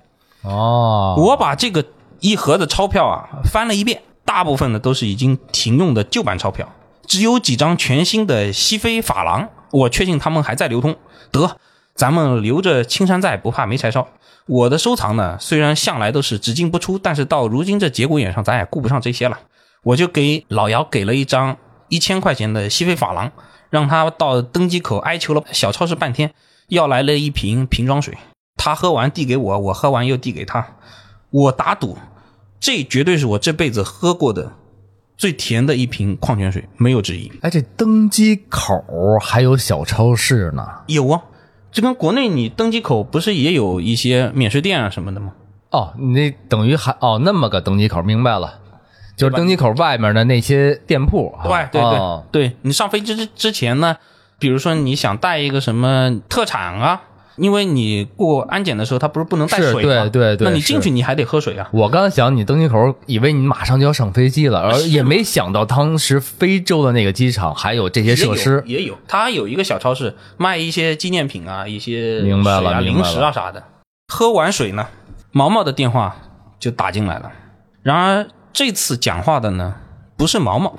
[0.42, 1.84] 哦，我把这个
[2.20, 6.68] 一盒的钞票啊翻了一遍，大部分呢都是已经停用的旧版钞票，
[7.06, 10.96] 只有几张全新的西非法郎，我确信他们还在流通。
[11.30, 11.56] 得，
[11.94, 14.08] 咱们留着青山在，不怕没柴烧。
[14.46, 19.38] 我的收藏呢，虽然向来都是只进不出，但是到如今这节骨眼上，咱也顾不上这些了。
[19.82, 21.56] 我就给老姚给了一张
[21.88, 23.30] 一千块钱的西非法郎，
[23.70, 26.34] 让他到登机口哀求了小超市半天，
[26.68, 28.18] 要来了一瓶瓶装水。
[28.56, 30.76] 他喝完递给我，我喝完又递给他。
[31.30, 31.96] 我打赌，
[32.58, 34.52] 这绝对是我这辈子喝过的
[35.16, 37.32] 最甜的一瓶矿泉水，没有之一。
[37.40, 38.84] 哎，这登机口
[39.20, 40.66] 还有小超市呢？
[40.88, 41.22] 有啊，
[41.70, 45.32] 这跟国内你登机口不是也有一些免税店啊什么的吗？
[45.70, 48.58] 哦，你那等于还哦那么个登机口，明白了，
[49.20, 51.44] 就是登机口外面的那些店铺啊。
[51.70, 53.96] 对对对、哦对，你上飞机之之前呢，
[54.38, 57.02] 比如说你想带一个什么特产啊，
[57.36, 59.82] 因为你过安检的时候，它不是不能带水吗？
[59.82, 61.68] 对对对那你进去你还得喝水啊。
[61.72, 68.62] 我刚想你登机口，以为你马上就要上飞机了，而也没想到当时非洲的那个机场还有这些设施。
[68.66, 73.62] 也有，他有它有一个小超市卖一些纪念品啊，一些明白了零食啊啥的。
[74.08, 74.86] 喝完水呢，
[75.30, 76.16] 毛毛的电话
[76.58, 77.30] 就打进来了。
[77.82, 79.76] 然而这次讲话的呢，
[80.16, 80.76] 不是毛毛，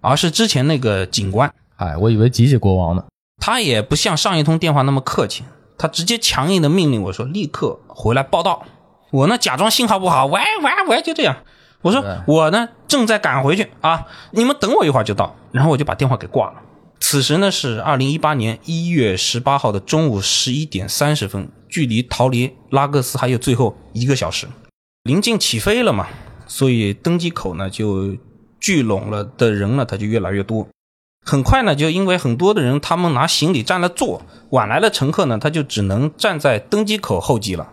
[0.00, 1.52] 而是之前那个警官。
[1.76, 3.04] 哎，我以为吉吉国王呢。
[3.40, 5.44] 他也不像上一通电话那么客气，
[5.78, 8.64] 他直接强硬的命令我说立刻回来报道。
[9.10, 11.36] 我呢假装信号不好，喂喂喂，就这样。
[11.80, 15.36] 我说我呢正在赶回去啊，你们等我一会儿就到。
[15.52, 16.54] 然后我就把电话给挂了。
[17.00, 24.46] 此时呢是二零一八年一月十八号的中午十一点三十分，距离逃离拉各斯还有最后一个小时，
[25.04, 26.08] 临近起飞了嘛，
[26.48, 28.16] 所以登机口呢就
[28.58, 30.66] 聚拢了的人呢，他就越来越多。
[31.24, 37.68] 很快呢，就因为很多的人他们拿行李占了座，晚来的乘客呢，他就只能站在登机口候机了。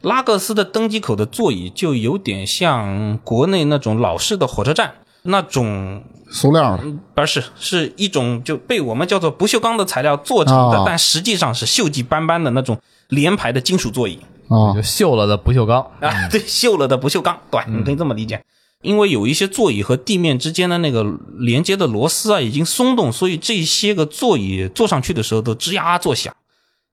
[0.00, 14.20] 拉各斯的登机口的座椅就有点像国内那种老式的火车站那种，塑料的不是是一种就被我们叫做不锈钢的材料做成的，哦但实际上是锈迹斑斑的那种连排的金属座椅。
[14.48, 18.42] 啊就锈了的不锈钢，啊，对，锈了的不锈钢，对，你可以这么理解。
[18.82, 21.04] 因为有一些座椅和地面之间的那个
[21.38, 26.34] 连接的螺丝啊已经松动，所以这些个座椅坐上去的时候都吱呀作响。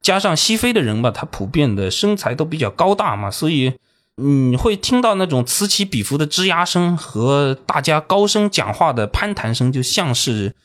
[0.01, 3.73] 加上西非的人吧，他普遍的身材都比较高大嘛，所以
[4.15, 10.55] 你会听到那种此起彼伏的吱呀声和大家高声讲话的攀谈声，就像是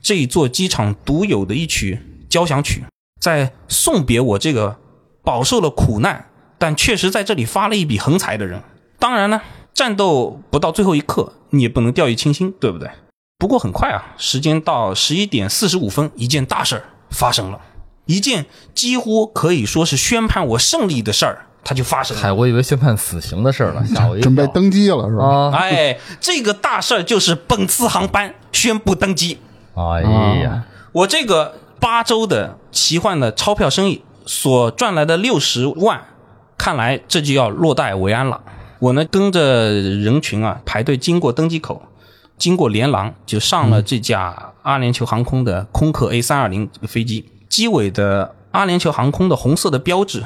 [0.00, 2.84] 这一座机场独有的一曲交响曲，
[3.20, 4.78] 在送别我这个
[5.22, 6.29] 饱受了苦难，
[6.60, 8.62] 但确实在这里发了一笔横财的人。
[8.98, 9.40] 当然呢，
[9.72, 12.90] 战斗不到最后一刻，你也不能掉以轻心，对不对？
[13.38, 17.58] 不过很快啊，时间到十一点四十五分，一件大事儿发生了，
[18.04, 18.44] 一件
[18.74, 22.22] 几乎可以说是宣判我胜利的事儿，它就发生了。
[22.22, 24.24] 嗨，我以为宣判死刑的事儿了，吓我一跳。
[24.24, 25.24] 准备登机了是吧？
[25.24, 25.50] 啊！
[25.54, 29.38] 哎，这个大事儿就是本次航班宣布登机。
[29.74, 30.02] 哎
[30.42, 36.02] 呀，我这个八周的奇幻的钞票生意所赚来的六十万，
[36.60, 38.38] 看来这就要落袋为安了。
[38.80, 41.80] 我呢跟着人群啊排队经过登机口，
[42.36, 47.24] 经过连廊，就上了这架阿联酋航空的空客 A 三二零这个飞机。
[47.48, 50.22] 机尾的阿联酋航空的红色的标志，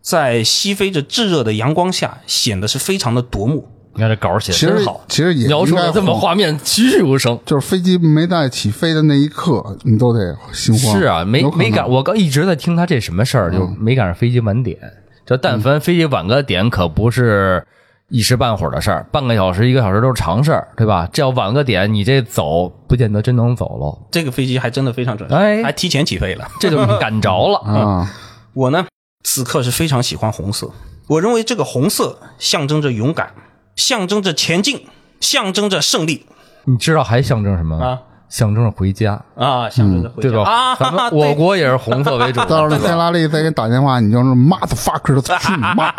[0.00, 3.68] 在西非这炙热的阳光下显得是非常的夺目。
[3.92, 7.38] 你看这稿写其实的真好，其实也描述的这么画面栩栩如生。
[7.44, 10.98] 就是飞机没在起飞的那一刻，你都得心慌。
[10.98, 14.78] 是啊，没没赶，我刚一直在听他这什么事儿，就没赶上飞机晚点。
[15.26, 17.66] 这但凡飞机晚个点，可不是
[18.08, 21.08] 一时半会儿的事儿，半个小时、一个小时都是常事儿，对吧？
[21.12, 26.46] 这要晚个点，你这走不见得真能走喽，这个飞机还真的非常准，哎还提前起飞了。
[26.60, 27.58] 这就 赶着了。
[27.60, 28.12] 啊，
[28.52, 28.86] 我呢，
[29.22, 30.70] 此刻是非常喜欢红色。
[31.08, 33.32] 我认为这个红色象征着勇敢，
[33.76, 34.86] 象征着前进，
[35.20, 36.26] 象征着胜利
[36.64, 37.86] 你知道还象征什么吗？
[37.86, 37.98] 啊
[38.34, 40.42] 象征着回家，啊，象征着回家、对吧？
[40.50, 45.94] 啊，咱们 我国也是红色为主， 到时候对吧黑拉利再给你打电话，你就是 motherfucker 的 去你妈，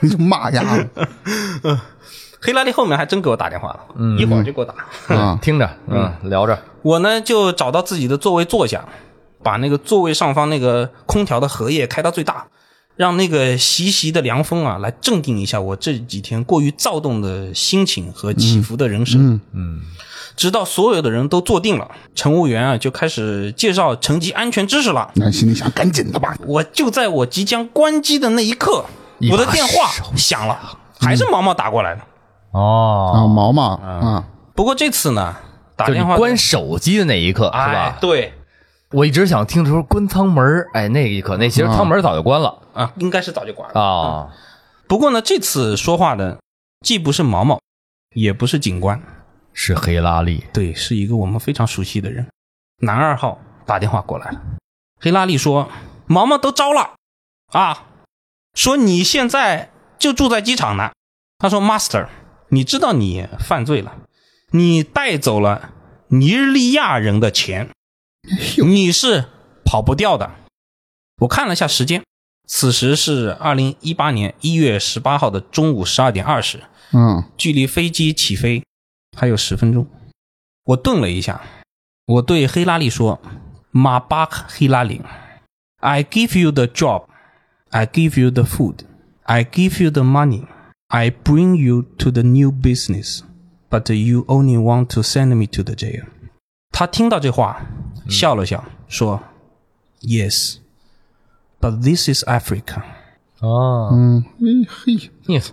[0.00, 0.62] 你就骂丫
[2.40, 4.16] 黑拉利后面还真给我打电话了，嗯。
[4.16, 5.16] 一会儿就给我打。
[5.16, 5.36] 啊！
[5.42, 8.84] 听着，嗯，聊着，我呢就找到自己的座位坐下，
[9.42, 12.46] 把那个座位上方那个空调的荷叶开到最大，
[13.00, 19.40] 让那个习习的凉风啊来镇定一下我这几天过于躁动的心情和起伏的人生。
[19.54, 19.80] 嗯
[20.36, 25.10] 直到所有的人都坐定了，乘务员啊就开始介绍乘机安全知识了。
[25.14, 26.36] 那心里想，赶紧的吧。
[26.46, 28.84] 我就在我即将关机的那一刻，
[29.30, 32.00] 我的电话响了，还是毛毛打过来的。
[32.52, 34.24] 啊，哦，毛毛啊，
[34.54, 35.36] 不过这次呢，
[35.74, 37.98] 打电话关手机的那一刻是哎吧？
[37.98, 38.34] 对
[38.92, 42.60] 我一直想听说关舱门儿哎，那一刻，那其实舱门早就关了。
[42.74, 43.80] 啊，应该是早就关了。
[43.80, 44.34] 啊。
[44.88, 46.38] 不过呢，这次说话的
[46.80, 47.60] 既不是毛毛，
[48.16, 49.00] 也不是警官，
[49.52, 52.26] 是黑拉利，对，是一个我们非常熟悉的人，
[52.80, 54.40] 男二号打电话过来了。
[54.98, 55.68] 黑拉利说
[56.06, 56.94] ：“毛毛都招了。
[57.52, 57.84] 啊，
[58.54, 59.70] 说你现在
[60.00, 60.90] 就住在机场呢。”
[61.38, 62.08] 他说：“Master，
[62.48, 63.94] 你知道你犯罪了，
[64.50, 65.70] 你带走了
[66.08, 67.70] 尼日利亚人的钱，
[68.66, 69.26] 你是
[69.64, 70.30] 跑不掉的。”
[71.22, 72.02] 我看了一下时间，
[72.46, 76.62] 此时是二零一八年一月十八号的中午十二点二十。
[76.92, 78.64] 嗯，距离飞机起飞
[79.16, 79.86] 还有十分钟。
[80.64, 81.40] 我顿了一下，
[82.06, 83.20] 我对黑拉利说
[83.70, 85.00] ：“马巴克黑拉里
[85.78, 87.04] ，I give you the job,
[87.70, 88.78] I give you the food,
[89.22, 90.46] I give you the money,
[90.88, 93.20] I bring you to the new business,
[93.68, 96.04] but you only want to send me to the jail。”
[96.72, 97.66] 他听到这话，
[98.10, 99.22] 笑了笑，说
[100.00, 100.56] ：“Yes,
[101.60, 102.82] but this is Africa。
[103.38, 105.48] 哦嗯，嘿嘿，，Yes，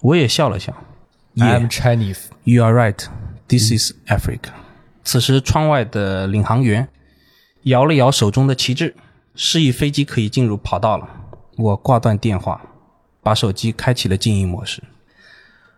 [0.00, 0.74] 我也笑了笑。
[1.36, 3.06] I'm Chinese，You are right.
[3.48, 4.50] This is Africa.
[5.04, 6.88] 此时，窗外的领航员
[7.62, 8.94] 摇了摇手中的旗帜，
[9.34, 11.08] 示意飞机可以进入跑道了。
[11.56, 12.60] 我挂断电话，
[13.22, 14.82] 把手机开启了静音模式。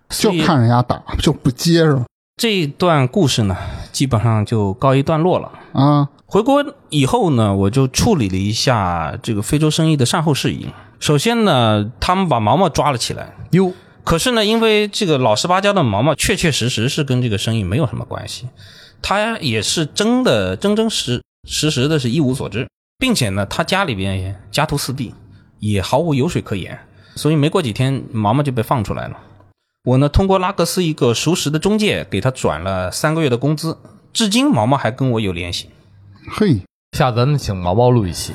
[0.09, 2.05] 就看人家打，就不接是吧？
[2.37, 3.57] 这一段故事呢，
[3.93, 5.53] 基本上就告一段落了。
[5.73, 10.69] 啊，回国以后呢，我就处理了一下这个非洲生意的善后事宜。
[10.99, 13.73] 首先呢，他们把毛毛抓了起来，哟，
[14.05, 18.49] 可是呢，因为这个老实巴交的毛毛确确实实是跟这个生意没有什么关系，
[19.03, 22.69] 他也是真的真真实实实的是一无所知，
[22.99, 25.13] 并且呢，他家里边也家徒四壁，
[25.59, 26.79] 也毫无油水可言，
[27.17, 29.17] 所以没过几天，毛毛就被放出来了。
[29.85, 33.79] 我呢，通过拉格斯一个熟识的中介给他转了三个月的工资，
[34.13, 35.71] 至今毛毛还跟我有联系。
[36.31, 36.61] 嘿，
[36.97, 38.33] 下次咱们请毛毛录一期，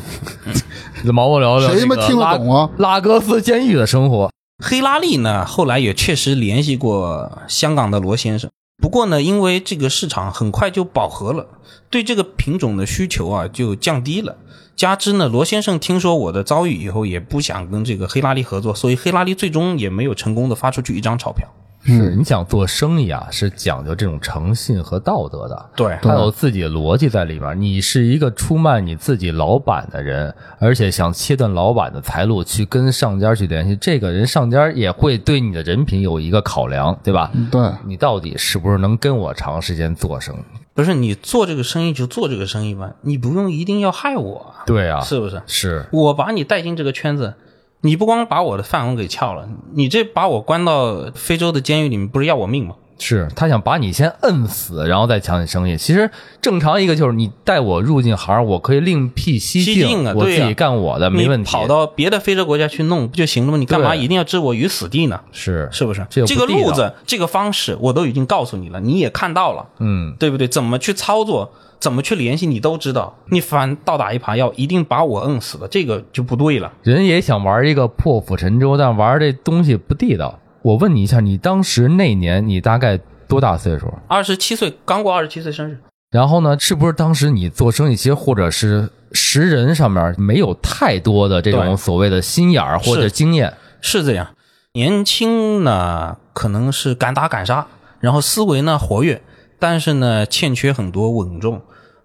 [1.06, 2.70] 跟毛毛聊聊谁他妈这个拉听得懂啊？
[2.78, 4.30] 拉各斯监狱的生活。
[4.62, 11.48] 黑拉利呢，后来也确实联系过香港的罗先生，不过呢，因为这个市场很快就饱和了，
[11.90, 14.36] 对这个品种的需求啊就降低了。
[14.78, 21.48] 加之呢，罗先生听说我的遭遇以后，也不想跟这个黑拉利合作，所以黑拉利最终也没有成功的发出去一张钞票。
[21.84, 27.60] 是你想做生意啊，是讲究这种诚信和道德的，对他有自己的逻辑在里面。
[27.60, 37.32] 你是一个出卖你自己老板的人，而且想切断老板的财路，去跟上家去联系，这个人上家也会对你的人品有一个考量，对吧？
[37.50, 40.67] 对，你到底是不是能跟我长时间做生意？
[40.78, 45.42] 不是你做这个生意就做这个生意吧，你不用一定要害我啊，对啊，是不是？
[45.48, 47.34] 是我把你带进这个圈子，
[47.82, 52.76] 你不光把我的饭碗给撬了，你这把我关到非洲的监狱里面，不是要我命吗？
[53.00, 55.78] 是，他想把你先摁死，然后再抢你生意。
[55.78, 56.10] 其实
[56.42, 61.50] 正常一个就是你带我入境行，我可以另辟蹊径进啊我自己干我的，没问题。
[61.50, 63.58] 你跑到别的非洲国家去弄不就行了吗？
[63.58, 65.22] 你干嘛一定要置我于死地呢？
[65.32, 66.06] 是是不是？
[66.10, 70.48] 这这个路子、这个方式我都已经告诉你了，你也看到了，嗯，对不对？
[70.48, 73.16] 怎么去操作，怎么去联系，你都知道。
[73.30, 76.74] 你反倒打一耙药，一定把我摁死了，这个就不对了。
[76.82, 80.40] 人也想玩一个破釜沉舟，但玩这东西不地道。
[80.62, 82.98] 我问你一下，你当时那年你大概
[83.28, 83.92] 多大岁数？
[84.08, 85.80] 二十七岁，刚过二十七岁生日，
[86.12, 93.54] 然后呢，是不是当时你做生意，其实或者是识人上面没有太多的这种所谓的心眼儿或者经验？
[93.82, 94.36] 是这样。
[94.74, 97.68] 年轻呢，可能是敢打敢杀，
[98.00, 99.22] 然后思维呢活跃，
[99.58, 101.62] 但是呢欠缺很多稳重，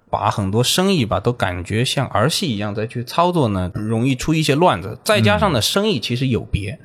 [0.08, 4.98] 把很多生意吧都感觉像儿戏一样再去操作呢，容易出一些乱子。
[5.04, 6.78] 再加上呢，生意其实有别，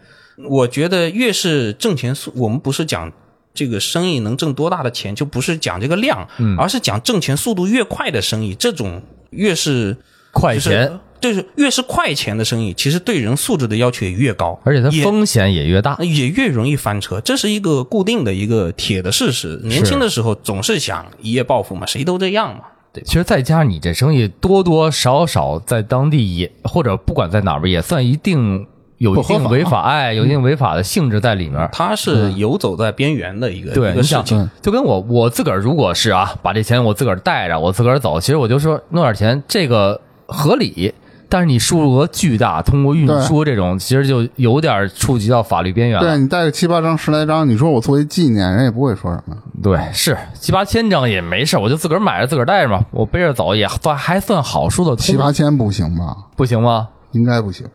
[0.50, 3.12] 我觉得越是挣钱速，我们不是讲。
[3.54, 6.28] 这个生意能挣多大的钱，就不是讲这个量，
[6.60, 9.98] 而是讲挣钱速度越快的生意，这种越是
[10.32, 15.98] 快钱，就是越是快钱的生意，其实对人素质的要求也越高，而且它风险也越大。
[16.04, 19.60] 也越容易翻车，这是一个固定的一个铁的事实。
[19.64, 23.08] 年轻的时候总是想一夜暴富嘛，谁都这样嘛，对吧？
[23.08, 28.68] 其实再加上你这生意多多少少在当地也或者不管在哪边也算一定
[28.98, 31.70] 有一定违法，哎，有一定违法的性质在里面。
[31.72, 40.94] 它是游走在边缘的一个、对，一你想个事情。，就跟我我自个儿如果是啊，把这钱我自个儿带着，我自个儿走，其实我就说弄点钱，这个合理，
[41.30, 46.04] 但是你数额巨大，通过运输这种，其实就有点触及到法律边缘了。
[46.04, 49.36] 对你带个七八张、十来张，你说我作为纪念，人也不会说什么。
[49.62, 55.06] 对，是七八千张也没事，我就自个儿买着自个儿带着嘛，我背着走也算还算好说的通。
[55.06, 56.18] 七八千不行吧？
[56.36, 56.88] 不行吗？
[57.12, 57.68] 应该不行。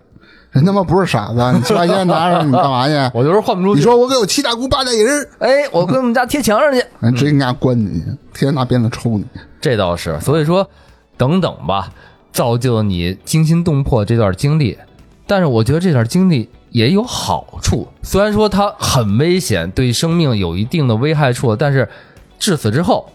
[0.52, 2.94] 人他妈不是傻子，你七八千拿着你干嘛去？
[3.12, 3.80] 我就是换不出去。
[3.80, 5.02] 你说我给我七大姑八大姨，
[5.38, 9.24] 哎，我跟我们家贴墙上去，人直接给家关进去，天天拿鞭子抽你。
[9.60, 10.68] 这倒是，所以说，
[11.16, 11.90] 等等吧。
[12.32, 14.78] 造就了你惊心动魄这段经历，
[15.26, 17.86] 但是我觉得这段经历也有好处。
[18.02, 21.86] 虽然说它很危险，对生命有一定的危害处，但是
[22.38, 23.06] 至此之后，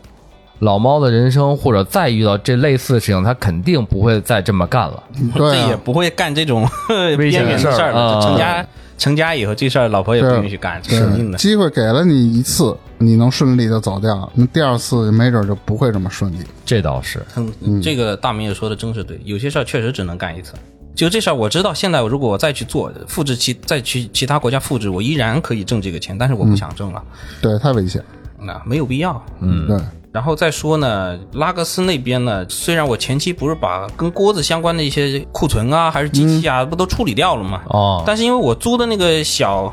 [0.60, 5.04] 老猫的人生或者再遇到这类似的事情，他肯定不会再这么干了，
[5.36, 6.68] 对、也不会干这种
[7.18, 8.22] 危险的事儿了。
[8.22, 8.66] 成家
[8.98, 11.38] 成家以后，这事儿老婆也不允许干，肯定的。
[11.38, 16.38] 机会给了你一次，你能顺利的走掉，那第二次没准就不会这么顺利。
[16.66, 20.54] 这倒是，嗯，这个大明也说的真是对，有些事儿确实只能干一次。
[20.96, 27.04] 就这事儿，我知道现在如果我再去做，复制其再去其他国家复制，我依然可以挣这个钱，但是我不想挣了。
[27.40, 28.04] 对，太危险，
[28.40, 29.24] 那没有必要。
[29.42, 29.78] 嗯，对。
[30.12, 37.62] 然后再说呢，拉各斯那边呢，虽然我前期不是把跟锅子相关的一些库存啊，还是机器啊，不都处理掉了吗？
[37.70, 38.04] 哦。
[38.06, 39.72] 但是因为我租的那个小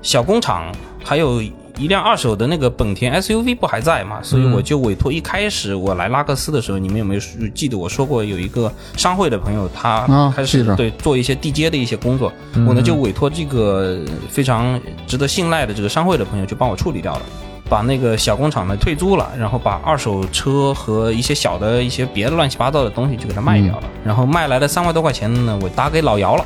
[0.00, 0.72] 小工厂，
[1.04, 1.42] 还有
[1.76, 5.12] 一辆二手的那个本田 SUV 不还在嘛，所以我就委托。
[5.12, 7.20] 一开始我来拉各斯的时候，你们有没有
[7.52, 12.32] 记得我说过有一个商会的朋友，他开始对做一些地接的一些工作，
[12.66, 13.98] 我呢就委托这个
[14.30, 17.22] 非常值得信赖的这个商会的朋友，就帮我处理掉了。
[17.68, 26.44] 把那个小工厂呢退租了，然后把二手车和一些小的一些别的乱七八糟的东西就给它卖掉了，然后卖来的三万多块钱呢，我打给老姚了，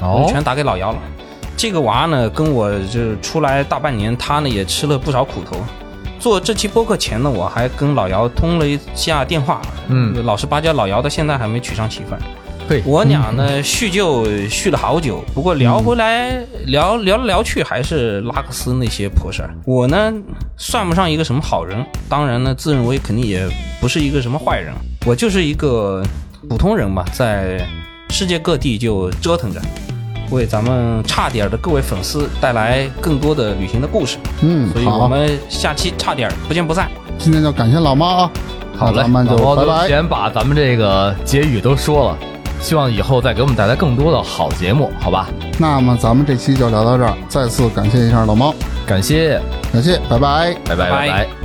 [0.00, 0.98] 哦，全打给老姚了。
[1.56, 5.56] 这个娃呢跟我就出来大半年，他呢也吃了不少苦头。
[6.18, 12.20] 做这期播客前呢，我还跟老姚通了一下电话，嗯，老实巴交，老姚到现在还没娶上媳妇儿。
[12.66, 19.54] 对我俩呢叙旧叙了好久，不过聊回来聊聊来聊去还是拉克斯那些破事儿。
[19.66, 20.12] 我呢
[20.56, 23.46] 算不上一个什么好人，当然呢自认为肯定也
[23.80, 24.72] 不是一个什么坏人，
[25.04, 26.02] 我就是一个
[26.48, 27.60] 普通人吧，在
[28.08, 29.60] 世界各地就折腾着，
[30.30, 34.16] 为咱们差点的各位粉丝带来更多的旅行的故事。
[34.40, 36.90] 嗯，所以我们下期差点不见不散。
[37.18, 38.30] 今天就感谢老猫啊，
[38.74, 39.86] 好嘞，咱们就拜拜。
[39.86, 42.18] 先把咱们这个结语都说了。
[42.64, 45.28] 希望以后再给我们带来更多的好节目，好吧？
[45.58, 48.54] 那么咱们这期就聊到这儿，再次感谢一下老猫，
[48.86, 49.38] 感谢，
[49.70, 51.43] 感谢，拜拜，拜拜，拜拜。